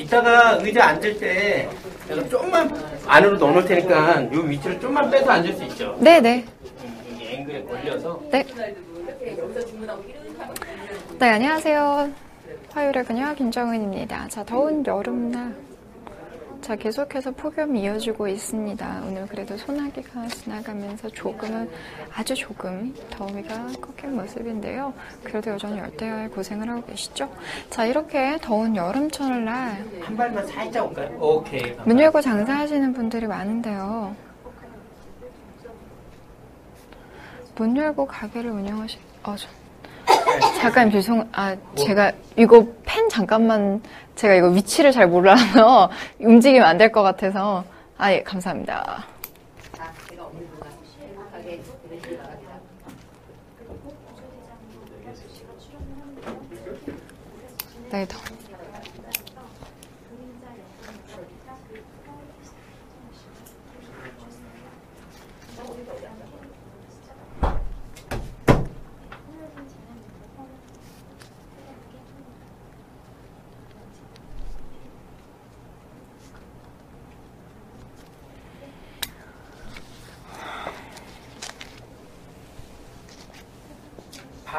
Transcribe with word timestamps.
이따가 0.00 0.52
의자 0.62 0.88
앉을 0.88 1.18
때 1.18 1.68
내가 2.08 2.26
좀만 2.28 2.74
안으로 3.06 3.36
넣어놓을 3.36 3.64
테니까 3.66 4.32
요 4.32 4.42
밑으로 4.42 4.80
좀만 4.80 5.10
빼서 5.10 5.30
앉을 5.30 5.52
수 5.52 5.64
있죠. 5.64 5.96
네네. 6.00 6.44
음, 6.84 7.06
여기 7.12 7.34
앵글에 7.34 7.62
걸려서. 7.64 8.20
네. 8.30 8.44
네, 11.18 11.28
안녕하세요. 11.28 12.10
화요일의 12.72 13.04
그녀 13.04 13.34
김정은입니다. 13.34 14.28
자, 14.28 14.42
더운 14.44 14.84
여름날. 14.86 15.54
자, 16.70 16.76
계속해서 16.76 17.32
폭염이 17.32 17.82
이어지고 17.82 18.28
있습니다. 18.28 19.02
오늘 19.04 19.26
그래도 19.26 19.56
소나기가 19.56 20.28
지나가면서 20.28 21.08
조금은, 21.08 21.68
아주 22.14 22.32
조금 22.36 22.94
더위가 23.10 23.72
꺾인 23.80 24.14
모습인데요. 24.14 24.94
그래도 25.24 25.50
여전히 25.50 25.80
열대야에 25.80 26.28
고생을 26.28 26.70
하고 26.70 26.80
계시죠? 26.86 27.28
자, 27.70 27.86
이렇게 27.86 28.38
더운 28.40 28.76
여름철 28.76 29.44
날 29.44 29.84
한 30.00 30.16
발만 30.16 30.46
살짝 30.46 30.86
올까요? 30.86 31.18
오케이. 31.18 31.74
문 31.84 31.98
열고 31.98 32.20
장사하시는 32.20 32.92
분들이 32.92 33.26
많은데요. 33.26 34.14
문 37.56 37.76
열고 37.76 38.06
가게를 38.06 38.48
운영하시, 38.48 38.96
어, 39.24 39.34
저, 39.36 39.48
잠깐 40.60 40.90
죄송, 40.90 41.26
아, 41.32 41.56
제가 41.74 42.12
이거 42.36 42.66
펜 42.84 43.08
잠깐만, 43.08 43.82
제가 44.14 44.34
이거 44.34 44.48
위치를 44.48 44.92
잘 44.92 45.06
몰라서 45.08 45.90
움직이면 46.20 46.66
안 46.66 46.76
될 46.78 46.92
것 46.92 47.02
같아서. 47.02 47.64
아, 47.98 48.12
예, 48.12 48.22
감사합니다. 48.22 49.04
네, 57.90 58.06
더. 58.06 58.18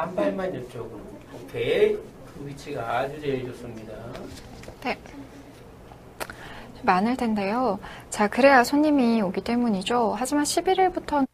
반 0.02 0.16
발만 0.16 0.52
이쪽으로. 0.52 1.00
오케이. 1.32 1.94
그 1.94 2.44
위치가 2.44 2.98
아주 2.98 3.20
제일 3.20 3.46
좋습니다. 3.46 3.92
네. 4.82 4.98
많을 6.82 7.16
텐데요. 7.16 7.78
자, 8.10 8.26
그래야 8.26 8.64
손님이 8.64 9.22
오기 9.22 9.42
때문이죠. 9.42 10.16
하지만 10.18 10.42
11일부터 10.42 11.24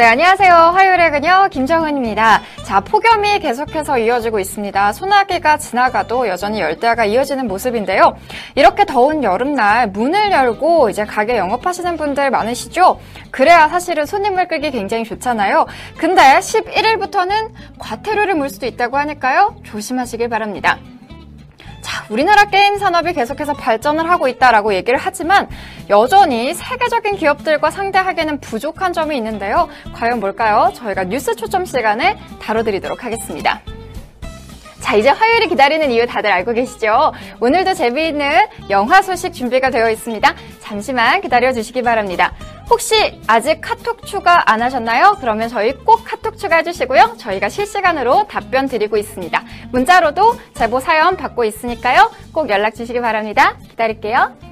네, 0.00 0.06
안녕하세요. 0.06 0.54
화요일의 0.54 1.10
그녀 1.10 1.46
김정은입니다. 1.48 2.40
자, 2.64 2.80
폭염이 2.80 3.38
계속해서 3.38 3.98
이어지고 3.98 4.38
있습니다. 4.38 4.94
소나기가 4.94 5.58
지나가도 5.58 6.26
여전히 6.26 6.62
열대야가 6.62 7.04
이어지는 7.04 7.46
모습인데요. 7.46 8.16
이렇게 8.54 8.86
더운 8.86 9.22
여름날 9.22 9.90
문을 9.90 10.32
열고 10.32 10.88
이제 10.88 11.04
가게 11.04 11.36
영업하시는 11.36 11.98
분들 11.98 12.30
많으시죠? 12.30 12.98
그래야 13.30 13.68
사실은 13.68 14.06
손님을 14.06 14.48
끌기 14.48 14.70
굉장히 14.70 15.04
좋잖아요. 15.04 15.66
근데 15.98 16.22
11일부터는 16.22 17.50
과태료를 17.78 18.36
물 18.36 18.48
수도 18.48 18.64
있다고 18.64 18.96
하니까요. 18.96 19.56
조심하시길 19.64 20.30
바랍니다. 20.30 20.78
자, 21.90 22.04
우리나라 22.08 22.44
게임 22.44 22.78
산업이 22.78 23.12
계속해서 23.14 23.54
발전을 23.54 24.08
하고 24.08 24.28
있다라고 24.28 24.74
얘기를 24.74 24.96
하지만 24.96 25.48
여전히 25.88 26.54
세계적인 26.54 27.16
기업들과 27.16 27.72
상대하기에는 27.72 28.38
부족한 28.38 28.92
점이 28.92 29.16
있는데요. 29.16 29.68
과연 29.92 30.20
뭘까요? 30.20 30.70
저희가 30.72 31.02
뉴스 31.04 31.34
초점 31.34 31.64
시간에 31.64 32.16
다뤄드리도록 32.40 33.02
하겠습니다. 33.04 33.60
자, 34.78 34.94
이제 34.94 35.08
화요일이 35.08 35.48
기다리는 35.48 35.90
이유 35.90 36.06
다들 36.06 36.30
알고 36.30 36.52
계시죠? 36.52 37.12
오늘도 37.40 37.74
재미있는 37.74 38.46
영화 38.70 39.02
소식 39.02 39.32
준비가 39.32 39.70
되어 39.70 39.90
있습니다. 39.90 40.32
잠시만 40.60 41.20
기다려 41.22 41.52
주시기 41.52 41.82
바랍니다. 41.82 42.32
혹시 42.70 43.20
아직 43.26 43.60
카톡 43.60 44.06
추가 44.06 44.50
안 44.50 44.62
하셨나요? 44.62 45.16
그러면 45.20 45.48
저희 45.48 45.72
꼭 45.74 46.04
카톡 46.04 46.38
추가해 46.38 46.62
주시고요. 46.62 47.16
저희가 47.18 47.48
실시간으로 47.48 48.28
답변 48.28 48.68
드리고 48.68 48.96
있습니다. 48.96 49.42
문자로도 49.72 50.34
제보 50.54 50.78
사연 50.78 51.16
받고 51.16 51.44
있으니까요. 51.44 52.10
꼭 52.32 52.48
연락 52.48 52.76
주시기 52.76 53.00
바랍니다. 53.00 53.56
기다릴게요. 53.70 54.49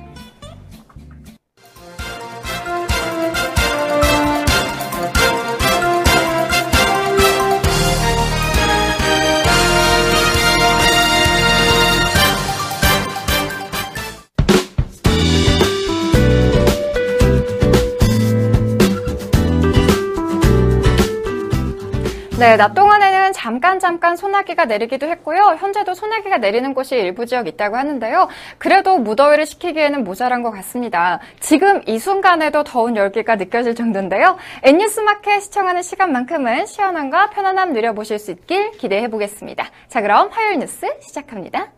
네, 22.39 22.57
낮 22.57 22.73
동안에는 22.73 23.33
잠깐 23.33 23.81
잠깐 23.81 24.15
소나기가 24.15 24.65
내리기도 24.65 25.09
했고요. 25.09 25.57
현재도 25.59 25.95
소나기가 25.95 26.39
내리는 26.39 26.73
곳이 26.73 26.95
일부 26.95 27.27
지역 27.27 27.49
있다고 27.49 27.77
하는데요. 27.77 28.29
그래도 28.59 28.97
무더위를 28.99 29.45
식히기에는 29.45 30.05
모자란 30.05 30.45
것 30.45 30.53
같습니다. 30.53 31.19
지금 31.41 31.83
이 31.87 31.99
순간에도 31.99 32.63
더운 32.63 32.95
열기가 32.95 33.35
느껴질 33.35 33.75
정도인데요. 33.75 34.37
N뉴스 34.63 35.01
마켓 35.01 35.41
시청하는 35.41 35.83
시간만큼은 35.83 36.67
시원함과 36.67 37.31
편안함 37.31 37.73
누려보실 37.73 38.21
수 38.21 38.31
있길 38.31 38.71
기대해 38.71 39.09
보겠습니다. 39.09 39.67
자, 39.89 40.01
그럼 40.01 40.29
화요일 40.31 40.61
뉴스 40.61 40.87
시작합니다. 41.01 41.78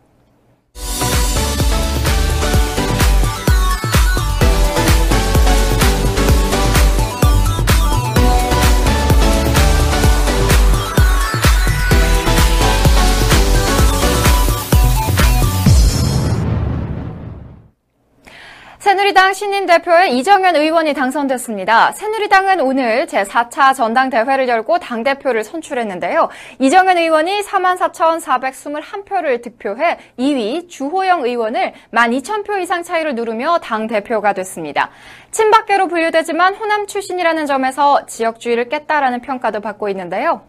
새누리당 18.91 19.31
신인 19.31 19.65
대표의 19.67 20.17
이정현 20.17 20.57
의원이 20.57 20.93
당선됐습니다. 20.93 21.93
새누리당은 21.93 22.59
오늘 22.59 23.05
제4차 23.05 23.73
전당대회를 23.73 24.49
열고 24.49 24.79
당대표를 24.79 25.45
선출했는데요. 25.45 26.27
이정현 26.59 26.97
의원이 26.97 27.39
44,421표를 27.39 29.41
득표해 29.43 29.97
2위 30.19 30.67
주호영 30.67 31.23
의원을 31.23 31.71
12,000표 31.93 32.61
이상 32.61 32.83
차이로 32.83 33.13
누르며 33.13 33.59
당대표가 33.59 34.33
됐습니다. 34.33 34.89
친박계로 35.31 35.87
분류되지만 35.87 36.55
호남 36.55 36.85
출신이라는 36.85 37.45
점에서 37.45 38.05
지역주의를 38.07 38.67
깼다라는 38.67 39.21
평가도 39.21 39.61
받고 39.61 39.87
있는데요. 39.87 40.41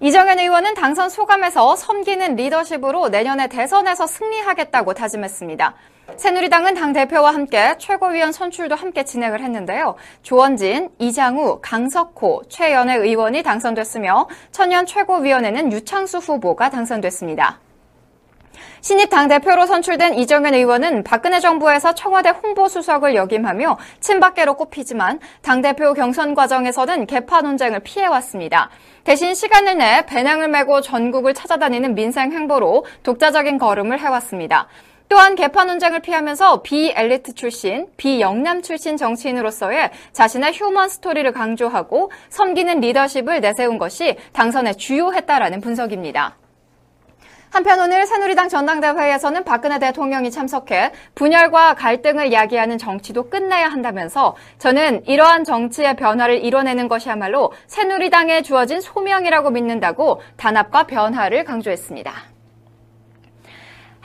이정현 0.00 0.40
의원은 0.40 0.74
당선 0.74 1.10
소감에서 1.10 1.76
섬기는 1.76 2.34
리더십으로 2.34 3.10
내년에 3.10 3.46
대선에서 3.46 4.08
승리하겠다고 4.08 4.94
다짐했습니다. 4.94 5.76
새누리당은 6.14 6.74
당대표와 6.74 7.34
함께 7.34 7.74
최고위원 7.78 8.30
선출도 8.30 8.76
함께 8.76 9.04
진행을 9.04 9.40
했는데요. 9.40 9.96
조원진, 10.22 10.90
이장우, 10.98 11.58
강석호, 11.60 12.44
최연애 12.48 12.94
의원이 12.96 13.42
당선됐으며 13.42 14.28
천연 14.52 14.86
최고위원회는 14.86 15.72
유창수 15.72 16.18
후보가 16.18 16.70
당선됐습니다. 16.70 17.58
신입 18.80 19.10
당대표로 19.10 19.66
선출된 19.66 20.14
이정현 20.14 20.54
의원은 20.54 21.02
박근혜 21.02 21.40
정부에서 21.40 21.94
청와대 21.94 22.30
홍보수석을 22.30 23.16
역임하며 23.16 23.76
친박계로 23.98 24.54
꼽히지만 24.54 25.18
당대표 25.42 25.92
경선 25.92 26.34
과정에서는 26.36 27.06
개파 27.06 27.42
논쟁을 27.42 27.80
피해왔습니다. 27.80 28.70
대신 29.02 29.34
시간을 29.34 29.78
내 29.78 30.06
배낭을 30.06 30.48
메고 30.48 30.80
전국을 30.80 31.34
찾아다니는 31.34 31.96
민생 31.96 32.30
행보로 32.30 32.86
독자적인 33.02 33.58
걸음을 33.58 33.98
해왔습니다. 33.98 34.68
또한 35.08 35.36
계파 35.36 35.64
논쟁을 35.64 36.00
피하면서 36.00 36.62
비엘리트 36.62 37.34
출신, 37.34 37.86
비영남 37.96 38.62
출신 38.62 38.96
정치인으로서의 38.96 39.90
자신의 40.12 40.52
human 40.52 40.88
story를 40.88 41.30
강조하고 41.32 42.10
섬기는 42.28 42.80
리더십을 42.80 43.40
내세운 43.40 43.78
것이 43.78 44.16
당선에 44.32 44.74
주효했다라는 44.74 45.60
분석입니다. 45.60 46.36
한편 47.50 47.80
오늘 47.80 48.06
새누리당 48.06 48.48
전당대회에서는 48.48 49.44
박근혜 49.44 49.78
대통령이 49.78 50.30
참석해 50.30 50.92
분열과 51.14 51.74
갈등을 51.74 52.32
야기하는 52.32 52.76
정치도 52.76 53.30
끝내야 53.30 53.68
한다면서 53.68 54.36
저는 54.58 55.06
이러한 55.06 55.44
정치의 55.44 55.96
변화를 55.96 56.44
이뤄내는 56.44 56.88
것이야말로 56.88 57.52
새누리당에 57.66 58.42
주어진 58.42 58.80
소명이라고 58.80 59.50
믿는다고 59.50 60.20
단합과 60.36 60.82
변화를 60.86 61.44
강조했습니다. 61.44 62.35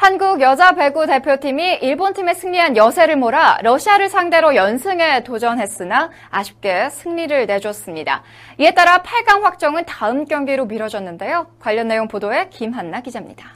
한국 0.01 0.41
여자 0.41 0.71
배구 0.71 1.05
대표팀이 1.05 1.75
일본팀에 1.75 2.33
승리한 2.33 2.75
여세를 2.75 3.17
몰아 3.17 3.59
러시아를 3.61 4.09
상대로 4.09 4.55
연승에 4.55 5.23
도전했으나 5.23 6.09
아쉽게 6.31 6.89
승리를 6.89 7.45
내줬습니다. 7.45 8.23
이에 8.57 8.73
따라 8.73 9.03
8강 9.03 9.41
확정은 9.41 9.85
다음 9.85 10.25
경기로 10.25 10.65
미뤄졌는데요. 10.65 11.51
관련 11.59 11.87
내용 11.87 12.07
보도에 12.07 12.49
김한나 12.49 13.01
기자입니다. 13.01 13.51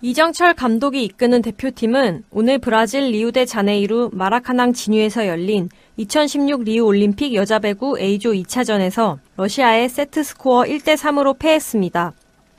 이정철 0.00 0.54
감독이 0.54 1.04
이끄는 1.04 1.42
대표팀은 1.42 2.22
오늘 2.30 2.60
브라질 2.60 3.10
리우데 3.10 3.44
자네이루 3.44 4.10
마라카낭 4.12 4.72
진유에서 4.72 5.26
열린 5.26 5.68
2016 5.96 6.62
리우 6.62 6.84
올림픽 6.84 7.34
여자 7.34 7.58
배구 7.58 7.98
A조 7.98 8.30
2차전에서 8.30 9.18
러시아에 9.36 9.88
세트 9.88 10.22
스코어 10.22 10.62
1대 10.66 10.96
3으로 10.96 11.36
패했습니다. 11.36 12.12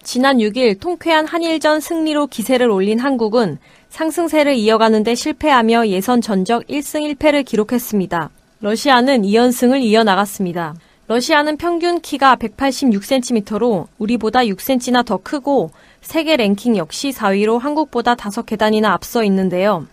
지난 0.04 0.40
6일 0.40 0.80
통쾌한 0.82 1.26
한일전 1.26 1.80
승리로 1.80 2.28
기세를 2.28 2.70
올린 2.70 3.00
한국은 3.00 3.58
상승세를 3.90 4.54
이어가는 4.56 5.04
데 5.04 5.16
실패하며 5.16 5.88
예선 5.88 6.20
전적 6.20 6.68
1승 6.68 7.16
1패를 7.16 7.46
기록했습니다. 7.46 8.30
러시아는 8.60 9.22
2연승을 9.22 9.82
이어나갔습니다. 9.82 10.76
러시아는 11.08 11.58
평균 11.58 12.02
키가 12.02 12.36
186cm로 12.36 13.88
우리보다 13.98 14.42
6cm나 14.42 15.06
더 15.06 15.18
크고 15.18 15.72
세계 16.02 16.36
랭킹 16.36 16.76
역시 16.76 17.12
4위로 17.12 17.60
한국보다 17.60 18.16
5계단이나 18.16 18.86
앞서 18.86 19.24
있는데요. 19.24 19.88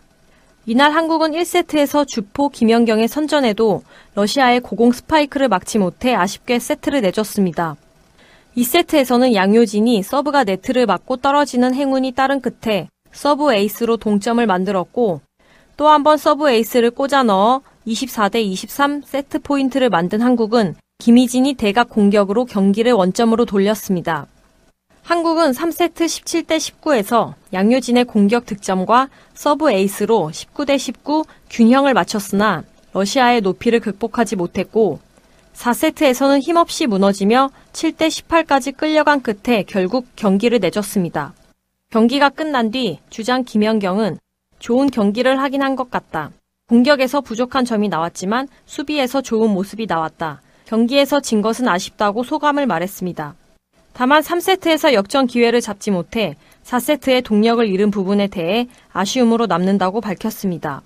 이날 0.66 0.92
한국은 0.92 1.32
1세트에서 1.32 2.06
주포 2.06 2.48
김연경의 2.48 3.06
선전에도 3.06 3.82
러시아의 4.14 4.60
고공 4.60 4.92
스파이크를 4.92 5.48
막지 5.48 5.78
못해 5.78 6.14
아쉽게 6.14 6.58
세트를 6.58 7.00
내줬습니다. 7.00 7.76
2세트에서는 8.56 9.34
양효진이 9.34 10.02
서브가 10.02 10.44
네트를 10.44 10.86
맞고 10.86 11.18
떨어지는 11.18 11.74
행운이 11.74 12.12
따른 12.12 12.40
끝에 12.40 12.88
서브 13.12 13.52
에이스로 13.52 13.96
동점을 13.96 14.44
만들었고 14.46 15.20
또 15.76 15.88
한 15.88 16.02
번 16.02 16.18
서브 16.18 16.50
에이스를 16.50 16.90
꽂아 16.90 17.22
넣어 17.22 17.62
24대 17.86 18.36
23 18.42 19.02
세트 19.02 19.38
포인트를 19.40 19.88
만든 19.88 20.20
한국은 20.20 20.74
김희진이 20.98 21.54
대각 21.54 21.88
공격으로 21.88 22.44
경기를 22.44 22.92
원점으로 22.92 23.46
돌렸습니다. 23.46 24.26
한국은 25.02 25.52
3세트 25.52 26.04
17대 26.04 26.58
19에서 26.58 27.32
양효진의 27.54 28.04
공격 28.04 28.44
득점과 28.44 29.08
서브 29.32 29.70
에이스로 29.72 30.30
19대 30.32 30.78
19 30.78 31.24
균형을 31.48 31.94
맞췄으나 31.94 32.64
러시아의 32.92 33.40
높이를 33.40 33.80
극복하지 33.80 34.36
못했고 34.36 34.98
4세트에서는 35.54 36.40
힘없이 36.40 36.86
무너지며 36.86 37.50
7대 37.72 38.08
18까지 38.08 38.76
끌려간 38.76 39.20
끝에 39.20 39.64
결국 39.64 40.06
경기를 40.16 40.58
내줬습니다. 40.60 41.34
경기가 41.90 42.28
끝난 42.28 42.70
뒤 42.70 43.00
주장 43.10 43.44
김연경은 43.44 44.18
좋은 44.58 44.90
경기를 44.90 45.40
하긴 45.40 45.62
한 45.62 45.76
것 45.76 45.90
같다. 45.90 46.30
공격에서 46.68 47.20
부족한 47.20 47.64
점이 47.64 47.88
나왔지만 47.88 48.46
수비에서 48.64 49.22
좋은 49.22 49.50
모습이 49.50 49.86
나왔다. 49.86 50.40
경기에서 50.66 51.20
진 51.20 51.42
것은 51.42 51.66
아쉽다고 51.66 52.22
소감을 52.22 52.66
말했습니다. 52.66 53.34
다만 53.92 54.22
3세트에서 54.22 54.92
역전 54.92 55.26
기회를 55.26 55.60
잡지 55.60 55.90
못해 55.90 56.36
4세트의 56.62 57.24
동력을 57.24 57.66
잃은 57.66 57.90
부분에 57.90 58.28
대해 58.28 58.68
아쉬움으로 58.92 59.46
남는다고 59.46 60.00
밝혔습니다. 60.00 60.82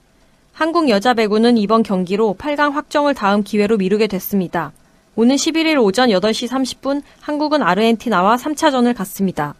한국 0.54 0.88
여자 0.88 1.14
배구는 1.14 1.58
이번 1.58 1.82
경기로 1.82 2.36
8강 2.38 2.70
확정을 2.74 3.12
다음 3.12 3.42
기회로 3.42 3.76
미루게 3.76 4.06
됐습니다. 4.06 4.70
오는 5.16 5.34
11일 5.34 5.82
오전 5.82 6.10
8시 6.10 6.48
30분 6.48 7.02
한국은 7.20 7.60
아르헨티나와 7.60 8.36
3차전을 8.36 8.94
갖습니다. 8.94 9.56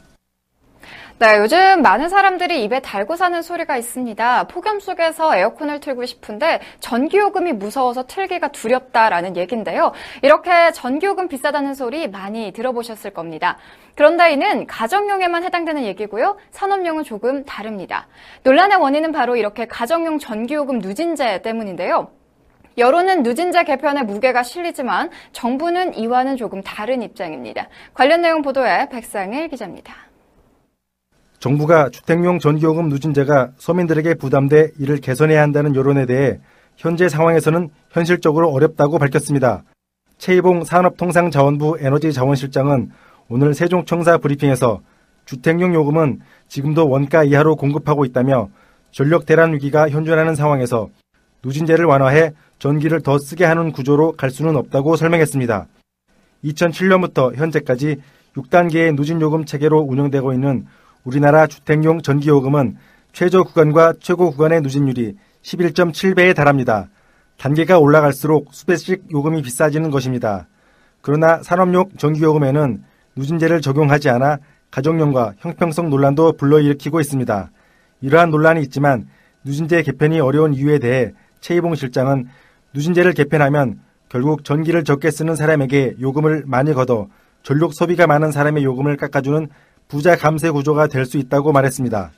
네, 1.20 1.38
요즘 1.38 1.80
많은 1.80 2.08
사람들이 2.08 2.64
입에 2.64 2.80
달고 2.80 3.14
사는 3.14 3.40
소리가 3.40 3.76
있습니다. 3.76 4.48
폭염 4.48 4.80
속에서 4.80 5.36
에어컨을 5.36 5.78
틀고 5.78 6.06
싶은데 6.06 6.60
전기요금이 6.80 7.52
무서워서 7.52 8.08
틀기가 8.08 8.48
두렵다라는 8.48 9.36
얘기인데요. 9.36 9.92
이렇게 10.22 10.72
전기요금 10.72 11.28
비싸다는 11.28 11.74
소리 11.74 12.08
많이 12.08 12.52
들어보셨을 12.52 13.12
겁니다. 13.12 13.58
그런데 13.94 14.32
이는 14.32 14.66
가정용에만 14.66 15.44
해당되는 15.44 15.84
얘기고요. 15.84 16.36
산업용은 16.50 17.04
조금 17.04 17.44
다릅니다. 17.44 18.08
논란의 18.42 18.78
원인은 18.78 19.12
바로 19.12 19.36
이렇게 19.36 19.66
가정용 19.66 20.18
전기요금 20.18 20.80
누진제 20.80 21.42
때문인데요. 21.42 22.10
여론은 22.76 23.22
누진제 23.22 23.62
개편에 23.62 24.02
무게가 24.02 24.42
실리지만 24.42 25.10
정부는 25.30 25.94
이와는 25.94 26.36
조금 26.36 26.60
다른 26.60 27.02
입장입니다. 27.02 27.68
관련 27.94 28.20
내용 28.20 28.42
보도에 28.42 28.88
백상일 28.88 29.46
기자입니다. 29.46 30.03
정부가 31.44 31.90
주택용 31.90 32.38
전기요금 32.38 32.88
누진제가 32.88 33.50
서민들에게 33.58 34.14
부담돼 34.14 34.70
이를 34.78 34.96
개선해야 34.96 35.42
한다는 35.42 35.76
여론에 35.76 36.06
대해 36.06 36.40
현재 36.78 37.06
상황에서는 37.06 37.68
현실적으로 37.90 38.50
어렵다고 38.50 38.98
밝혔습니다. 38.98 39.62
최이봉 40.16 40.64
산업통상자원부 40.64 41.76
에너지자원실장은 41.80 42.92
오늘 43.28 43.52
세종청사 43.52 44.16
브리핑에서 44.16 44.80
주택용 45.26 45.74
요금은 45.74 46.20
지금도 46.48 46.88
원가 46.88 47.24
이하로 47.24 47.56
공급하고 47.56 48.06
있다며 48.06 48.48
전력 48.90 49.26
대란 49.26 49.52
위기가 49.52 49.90
현존하는 49.90 50.34
상황에서 50.34 50.88
누진제를 51.42 51.84
완화해 51.84 52.32
전기를 52.58 53.02
더 53.02 53.18
쓰게 53.18 53.44
하는 53.44 53.70
구조로 53.70 54.12
갈 54.12 54.30
수는 54.30 54.56
없다고 54.56 54.96
설명했습니다. 54.96 55.66
2007년부터 56.42 57.34
현재까지 57.36 58.00
6단계의 58.34 58.94
누진요금 58.96 59.44
체계로 59.44 59.80
운영되고 59.80 60.32
있는 60.32 60.64
우리나라 61.04 61.46
주택용 61.46 62.00
전기요금은 62.00 62.76
최저 63.12 63.42
구간과 63.42 63.94
최고 64.00 64.30
구간의 64.30 64.62
누진율이 64.62 65.16
11.7배에 65.42 66.34
달합니다. 66.34 66.88
단계가 67.36 67.78
올라갈수록 67.78 68.48
수배씩 68.52 69.12
요금이 69.12 69.42
비싸지는 69.42 69.90
것입니다. 69.90 70.48
그러나 71.02 71.42
산업용 71.42 71.90
전기요금에는 71.98 72.82
누진제를 73.16 73.60
적용하지 73.60 74.08
않아 74.08 74.38
가정용과 74.70 75.34
형평성 75.38 75.90
논란도 75.90 76.32
불러일으키고 76.32 77.00
있습니다. 77.00 77.50
이러한 78.00 78.30
논란이 78.30 78.62
있지만 78.62 79.06
누진제 79.44 79.82
개편이 79.82 80.20
어려운 80.20 80.54
이유에 80.54 80.78
대해 80.78 81.12
최이봉 81.40 81.74
실장은 81.74 82.28
누진제를 82.72 83.12
개편하면 83.12 83.78
결국 84.08 84.44
전기를 84.44 84.84
적게 84.84 85.10
쓰는 85.10 85.36
사람에게 85.36 85.96
요금을 86.00 86.44
많이 86.46 86.72
걷어 86.72 87.08
전력 87.42 87.74
소비가 87.74 88.06
많은 88.06 88.32
사람의 88.32 88.64
요금을 88.64 88.96
깎아주는 88.96 89.48
부자 89.88 90.16
감세 90.16 90.50
구조가 90.50 90.86
될 90.88 91.04
수 91.06 91.18
있다고 91.18 91.52
말했습니다. 91.52 92.12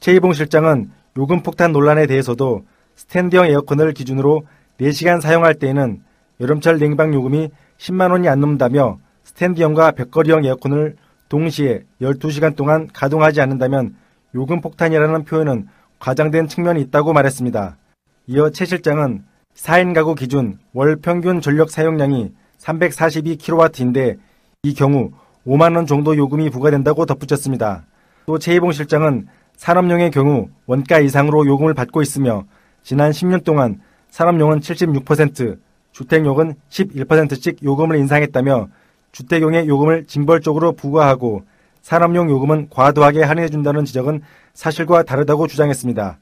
최이봉 0.00 0.32
실장은 0.32 0.90
요금 1.16 1.42
폭탄 1.42 1.72
논란에 1.72 2.06
대해서도 2.06 2.64
스탠드형 2.96 3.46
에어컨을 3.46 3.92
기준으로 3.92 4.42
4시간 4.80 5.20
사용할 5.20 5.54
때에는 5.54 6.02
여름철 6.40 6.78
냉방 6.78 7.14
요금이 7.14 7.50
10만 7.78 8.10
원이 8.10 8.28
안 8.28 8.40
넘는다며 8.40 8.98
스탠드형과 9.24 9.92
벽걸이형 9.92 10.44
에어컨을 10.44 10.96
동시에 11.28 11.84
12시간 12.02 12.56
동안 12.56 12.88
가동하지 12.92 13.40
않는다면 13.40 13.94
요금 14.34 14.60
폭탄이라는 14.60 15.24
표현은 15.24 15.68
과장된 16.00 16.48
측면이 16.48 16.80
있다고 16.82 17.12
말했습니다. 17.12 17.76
이어 18.26 18.50
최 18.50 18.64
실장은 18.64 19.24
4인 19.54 19.94
가구 19.94 20.14
기준 20.14 20.58
월 20.72 20.96
평균 20.96 21.40
전력 21.40 21.70
사용량이 21.70 22.32
342kW인데 22.58 24.18
이 24.64 24.74
경우 24.74 25.12
5만 25.46 25.76
원 25.76 25.86
정도 25.86 26.16
요금이 26.16 26.50
부과된다고 26.50 27.06
덧붙였습니다. 27.06 27.84
또 28.26 28.38
최희봉 28.38 28.72
실장은 28.72 29.26
산업용의 29.56 30.10
경우 30.10 30.48
원가 30.66 30.98
이상으로 30.98 31.46
요금을 31.46 31.74
받고 31.74 32.02
있으며 32.02 32.44
지난 32.82 33.10
10년 33.10 33.44
동안 33.44 33.80
산업용은 34.10 34.60
76%, 34.60 35.58
주택용은 35.92 36.54
11%씩 36.70 37.62
요금을 37.62 37.96
인상했다며 37.96 38.68
주택용의 39.12 39.68
요금을 39.68 40.06
징벌적으로 40.06 40.72
부과하고 40.72 41.44
산업용 41.82 42.30
요금은 42.30 42.68
과도하게 42.70 43.22
할인해준다는 43.22 43.84
지적은 43.84 44.22
사실과 44.54 45.02
다르다고 45.02 45.46
주장했습니다. 45.46 46.18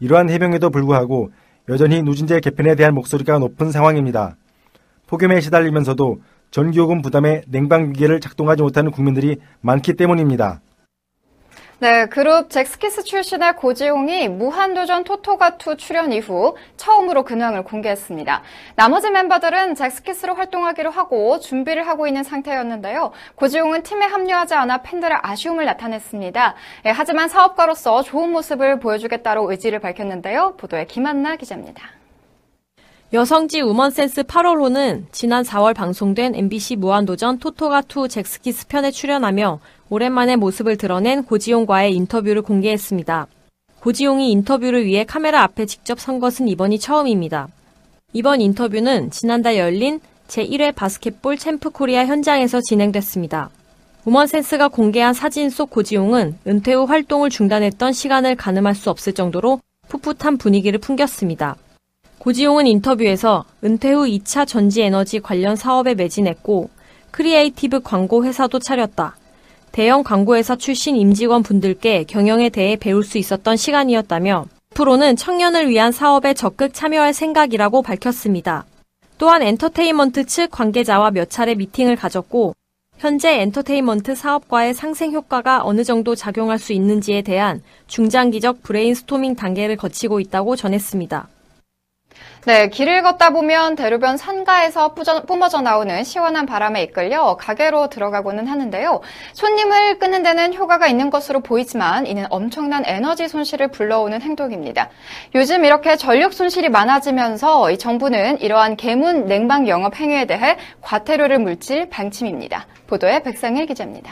이러한 0.00 0.30
해명에도 0.30 0.70
불구하고 0.70 1.30
여전히 1.68 2.02
누진제 2.02 2.40
개편에 2.40 2.74
대한 2.74 2.94
목소리가 2.94 3.38
높은 3.38 3.70
상황입니다. 3.70 4.36
폭염에 5.06 5.40
시달리면서도 5.40 6.20
전기요금 6.52 7.02
부담에 7.02 7.42
냉방기계를 7.48 8.20
작동하지 8.20 8.62
못하는 8.62 8.92
국민들이 8.92 9.38
많기 9.60 9.94
때문입니다. 9.94 10.60
네, 11.82 12.06
그룹 12.06 12.48
잭스키스 12.48 13.02
출신의 13.02 13.56
고지용이 13.56 14.28
무한도전 14.28 15.02
토토가2 15.02 15.76
출연 15.78 16.12
이후 16.12 16.56
처음으로 16.76 17.24
근황을 17.24 17.64
공개했습니다. 17.64 18.42
나머지 18.76 19.10
멤버들은 19.10 19.74
잭스키스로 19.74 20.34
활동하기로 20.34 20.90
하고 20.92 21.40
준비를 21.40 21.88
하고 21.88 22.06
있는 22.06 22.22
상태였는데요. 22.22 23.10
고지용은 23.34 23.82
팀에 23.82 24.06
합류하지 24.06 24.54
않아 24.54 24.82
팬들의 24.82 25.18
아쉬움을 25.22 25.64
나타냈습니다. 25.64 26.54
예, 26.86 26.90
하지만 26.90 27.28
사업가로서 27.28 28.02
좋은 28.02 28.30
모습을 28.30 28.78
보여주겠다고 28.78 29.50
의지를 29.50 29.80
밝혔는데요. 29.80 30.54
보도에 30.58 30.84
김한나 30.84 31.34
기자입니다. 31.34 32.01
여성지 33.14 33.60
우먼센스 33.60 34.22
8월호는 34.22 35.04
지난 35.12 35.44
4월 35.44 35.74
방송된 35.74 36.34
MBC 36.34 36.76
무한도전 36.76 37.40
토토가2 37.40 38.08
잭스키스 38.08 38.68
편에 38.68 38.90
출연하며 38.90 39.60
오랜만에 39.90 40.36
모습을 40.36 40.78
드러낸 40.78 41.22
고지용과의 41.22 41.94
인터뷰를 41.94 42.40
공개했습니다. 42.40 43.26
고지용이 43.80 44.30
인터뷰를 44.30 44.86
위해 44.86 45.04
카메라 45.04 45.42
앞에 45.42 45.66
직접 45.66 46.00
선 46.00 46.20
것은 46.20 46.48
이번이 46.48 46.78
처음입니다. 46.78 47.48
이번 48.14 48.40
인터뷰는 48.40 49.10
지난달 49.10 49.58
열린 49.58 50.00
제1회 50.28 50.74
바스켓볼 50.74 51.36
챔프 51.36 51.68
코리아 51.68 52.06
현장에서 52.06 52.62
진행됐습니다. 52.62 53.50
우먼센스가 54.06 54.68
공개한 54.68 55.12
사진 55.12 55.50
속 55.50 55.68
고지용은 55.68 56.38
은퇴 56.46 56.72
후 56.72 56.84
활동을 56.84 57.28
중단했던 57.28 57.92
시간을 57.92 58.36
가늠할 58.36 58.74
수 58.74 58.88
없을 58.88 59.12
정도로 59.12 59.60
풋풋한 59.88 60.38
분위기를 60.38 60.78
풍겼습니다. 60.78 61.56
고지용은 62.22 62.68
인터뷰에서 62.68 63.44
은퇴 63.64 63.90
후 63.90 64.04
2차 64.04 64.46
전지 64.46 64.82
에너지 64.82 65.18
관련 65.18 65.56
사업에 65.56 65.94
매진했고 65.94 66.70
creative 67.10 67.80
광고 67.80 68.24
회사도 68.24 68.60
차렸다. 68.60 69.16
대형 69.72 70.04
광고회사 70.04 70.54
출신 70.54 70.94
임직원 70.94 71.42
분들께 71.42 72.04
경영에 72.04 72.48
대해 72.50 72.76
배울 72.76 73.02
수 73.02 73.18
있었던 73.18 73.56
시간이었다며 73.56 74.44
앞으로는 74.70 75.16
청년을 75.16 75.68
위한 75.68 75.90
사업에 75.90 76.32
적극 76.32 76.72
참여할 76.74 77.12
생각이라고 77.12 77.82
밝혔습니다. 77.82 78.66
또한 79.18 79.42
엔터테인먼트 79.42 80.26
측 80.26 80.52
관계자와 80.52 81.10
몇 81.10 81.28
차례 81.28 81.56
미팅을 81.56 81.96
가졌고 81.96 82.54
현재 82.98 83.40
엔터테인먼트 83.40 84.14
사업과의 84.14 84.74
상생 84.74 85.10
효과가 85.10 85.62
어느 85.64 85.82
정도 85.82 86.14
작용할 86.14 86.60
수 86.60 86.72
있는지에 86.72 87.22
대한 87.22 87.62
중장기적 87.88 88.62
브레인스토밍 88.62 89.34
단계를 89.34 89.76
거치고 89.76 90.20
있다고 90.20 90.54
전했습니다. 90.54 91.26
네, 92.44 92.68
길을 92.68 93.02
걷다 93.02 93.30
보면 93.30 93.76
대로변 93.76 94.16
산가에서 94.16 94.94
뿜어져 94.94 95.60
나오는 95.60 96.02
시원한 96.02 96.44
바람에 96.44 96.82
이끌려 96.82 97.36
가게로 97.36 97.88
들어가고는 97.88 98.48
하는데요. 98.48 99.00
손님을 99.32 99.98
끄는 100.00 100.24
데는 100.24 100.54
효과가 100.54 100.88
있는 100.88 101.08
것으로 101.10 101.40
보이지만 101.40 102.06
이는 102.06 102.26
엄청난 102.30 102.82
에너지 102.84 103.28
손실을 103.28 103.68
불러오는 103.68 104.20
행동입니다. 104.20 104.90
요즘 105.36 105.64
이렇게 105.64 105.96
전력 105.96 106.32
손실이 106.32 106.68
많아지면서 106.68 107.70
이 107.70 107.78
정부는 107.78 108.40
이러한 108.40 108.76
개문 108.76 109.26
냉방 109.26 109.68
영업 109.68 109.94
행위에 109.94 110.24
대해 110.24 110.56
과태료를 110.80 111.38
물질 111.38 111.88
방침입니다. 111.88 112.66
보도에 112.88 113.22
백상일 113.22 113.66
기자입니다. 113.66 114.10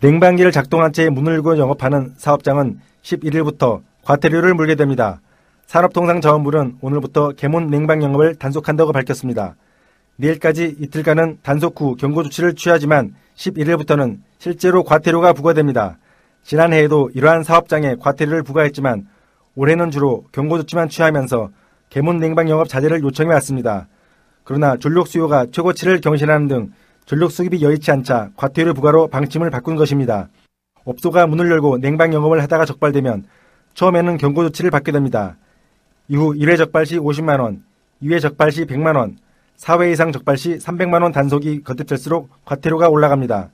냉방기를 0.00 0.52
작동한 0.52 0.92
채 0.92 1.10
문을 1.10 1.34
열고 1.34 1.58
영업하는 1.58 2.14
사업장은 2.16 2.80
11일부터 3.02 3.82
과태료를 4.04 4.54
물게 4.54 4.76
됩니다. 4.76 5.20
산업통상자원부는 5.70 6.78
오늘부터 6.80 7.30
개문 7.30 7.68
냉방 7.68 8.02
영업을 8.02 8.34
단속한다고 8.34 8.90
밝혔습니다. 8.90 9.54
내일까지 10.16 10.74
이틀간은 10.80 11.38
단속 11.44 11.80
후 11.80 11.94
경고 11.94 12.24
조치를 12.24 12.56
취하지만 12.56 13.14
11일부터는 13.36 14.18
실제로 14.38 14.82
과태료가 14.82 15.32
부과됩니다. 15.32 15.98
지난해에도 16.42 17.10
이러한 17.14 17.44
사업장에 17.44 17.94
과태료를 18.00 18.42
부과했지만 18.42 19.06
올해는 19.54 19.92
주로 19.92 20.24
경고 20.32 20.58
조치만 20.58 20.88
취하면서 20.88 21.50
개문 21.88 22.18
냉방 22.18 22.48
영업 22.48 22.68
자제를 22.68 23.04
요청해 23.04 23.32
왔습니다. 23.34 23.86
그러나 24.42 24.76
전력 24.76 25.06
수요가 25.06 25.46
최고치를 25.52 26.00
경신하는 26.00 26.48
등 26.48 26.72
전력 27.06 27.30
수급이 27.30 27.62
여의치 27.62 27.92
않자 27.92 28.30
과태료 28.34 28.74
부과로 28.74 29.06
방침을 29.06 29.50
바꾼 29.50 29.76
것입니다. 29.76 30.30
업소가 30.84 31.28
문을 31.28 31.48
열고 31.48 31.78
냉방 31.78 32.12
영업을 32.12 32.42
하다가 32.42 32.64
적발되면 32.64 33.24
처음에는 33.74 34.16
경고 34.16 34.42
조치를 34.42 34.72
받게 34.72 34.90
됩니다. 34.90 35.36
이후 36.10 36.34
1회 36.34 36.56
적발 36.56 36.86
시 36.86 36.98
50만 36.98 37.38
원, 37.38 37.62
2회 38.02 38.20
적발 38.20 38.50
시 38.50 38.64
100만 38.64 38.96
원, 38.96 39.16
4회 39.56 39.92
이상 39.92 40.10
적발 40.10 40.36
시 40.36 40.56
300만 40.56 41.04
원 41.04 41.12
단속이 41.12 41.62
거듭될수록 41.62 42.28
과태료가 42.44 42.88
올라갑니다. 42.88 43.50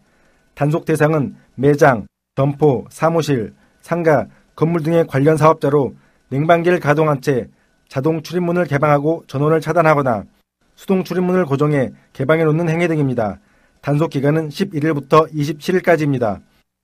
단속 0.55 0.87
대상은 0.87 1.37
매장, 1.55 2.07
점포, 2.35 2.87
사무실, 2.89 3.53
상가, 3.83 4.27
건물 4.55 4.83
등의 4.83 5.07
관련 5.07 5.37
사업자로 5.37 5.97
냉방기를 6.31 6.81
가동한 6.81 7.21
채 7.21 7.49
자동 7.91 8.23
출입문을 8.23 8.65
개방하고 8.65 9.25
전원을 9.27 9.61
차단하거나 9.61 10.25
수동 10.77 11.05
출입문을 11.05 11.45
고정해 11.45 11.93
개방해 12.15 12.45
놓는 12.45 12.71
행위 12.71 12.89
등입니다. 12.89 13.39
단속 13.83 14.09
기간은 14.09 14.49
11일부터 14.49 15.31
27일까지입니다. 15.31 16.41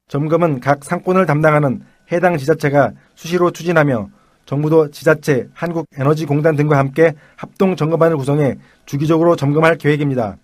점검은 0.08 0.60
각 0.60 0.84
상권을 0.84 1.24
담당하는 1.24 1.80
해당 2.12 2.36
지자체가 2.36 2.92
수시로 3.14 3.52
추진하며 3.52 4.10
정부도 4.46 4.90
지자체, 4.90 5.48
한국에너지공단 5.54 6.56
등과 6.56 6.78
함께 6.78 7.14
합동 7.36 7.76
점검반을 7.76 8.16
구성해 8.16 8.56
주기적으로 8.86 9.36
점검할 9.36 9.78
계획입니다. 9.78 10.36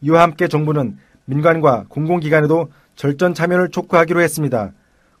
이와 0.00 0.22
함께 0.22 0.48
정부는 0.48 0.96
민간과 1.26 1.84
공공기관에도 1.88 2.68
절전 2.96 3.34
참여를 3.34 3.70
촉구하기로 3.70 4.20
했습니다. 4.20 4.72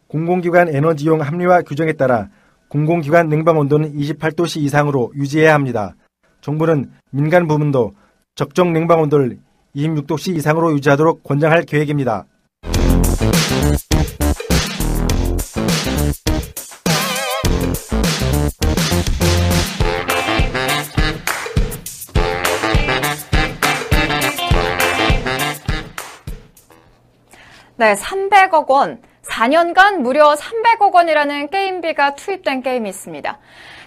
공공기관 0.08 0.68
에너지용 0.74 1.20
합리화 1.20 1.62
규정에 1.62 1.92
따라 1.92 2.28
공공기관 2.68 3.28
냉방 3.28 3.58
온도는 3.58 3.94
28도씨 3.94 4.60
이상으로 4.60 5.12
유지해야 5.14 5.54
합니다. 5.54 5.94
정부는 6.40 6.90
민간 7.10 7.46
부문도 7.46 7.92
적정 8.34 8.72
냉방 8.72 9.00
온도를 9.02 9.38
26도씨 9.76 10.34
이상으로 10.36 10.72
유지하도록 10.74 11.22
권장할 11.22 11.64
계획입니다. 11.64 12.26
네, 27.82 27.94
300억 27.94 28.70
원. 28.70 29.02
4년간 29.24 29.96
무려 30.02 30.34
300억 30.34 30.94
원이라는 30.94 31.50
게임비가 31.50 32.14
투입된 32.14 32.62
게임이 32.62 32.88
있습니다. 32.88 33.38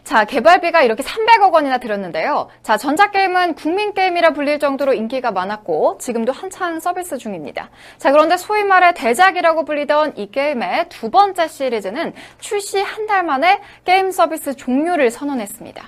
자, 0.04 0.26
개발비가 0.26 0.82
이렇게 0.82 1.02
300억 1.02 1.54
원이나 1.54 1.78
들었는데요. 1.78 2.50
자, 2.62 2.76
전자게임은 2.76 3.56
국민게임이라 3.56 4.32
불릴 4.32 4.60
정도로 4.60 4.94
인기가 4.94 5.32
많았고, 5.32 6.00
지금도 6.00 6.34
한창 6.34 6.82
서비스 6.82 7.18
중입니다. 7.18 7.70
자, 7.98 8.12
그런데 8.12 8.36
소위 8.36 8.66
말해 8.66 8.94
대작이라고 8.94 9.64
불리던 9.64 10.18
이 10.18 10.30
게임의 10.30 10.90
두 10.90 11.10
번째 11.10 11.48
시리즈는 11.48 12.12
출시 12.42 12.82
한 12.82 13.08
달 13.08 13.24
만에 13.24 13.62
게임 13.86 14.12
서비스 14.12 14.58
종료를 14.58 15.10
선언했습니다. 15.10 15.82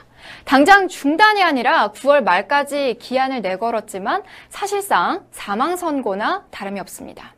당장 0.46 0.88
중단이 0.88 1.44
아니라 1.44 1.92
9월 1.92 2.24
말까지 2.24 3.00
기한을 3.02 3.42
내걸었지만 3.42 4.24
사실상 4.48 5.26
사망 5.32 5.76
선고나 5.76 6.46
다름이 6.52 6.80
없습니다. 6.80 7.34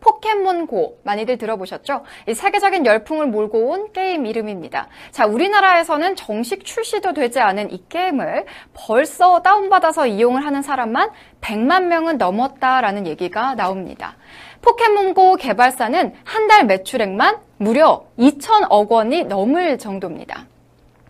포켓몬고 0.00 1.00
많이들 1.02 1.38
들어보셨죠? 1.38 2.04
이 2.28 2.34
세계적인 2.34 2.86
열풍을 2.86 3.26
몰고 3.26 3.70
온 3.70 3.92
게임 3.92 4.26
이름입니다. 4.26 4.88
자, 5.10 5.26
우리나라에서는 5.26 6.16
정식 6.16 6.64
출시도 6.64 7.12
되지 7.14 7.40
않은 7.40 7.72
이 7.72 7.82
게임을 7.88 8.46
벌써 8.74 9.42
다운받아서 9.42 10.06
이용을 10.06 10.44
하는 10.44 10.62
사람만 10.62 11.10
100만 11.40 11.84
명은 11.84 12.18
넘었다라는 12.18 13.06
얘기가 13.06 13.54
나옵니다. 13.54 14.16
포켓몬고 14.62 15.36
개발사는 15.36 16.14
한 16.24 16.48
달 16.48 16.64
매출액만 16.64 17.36
무려 17.58 18.04
2천억 18.18 18.90
원이 18.90 19.24
넘을 19.24 19.76
정도입니다. 19.78 20.46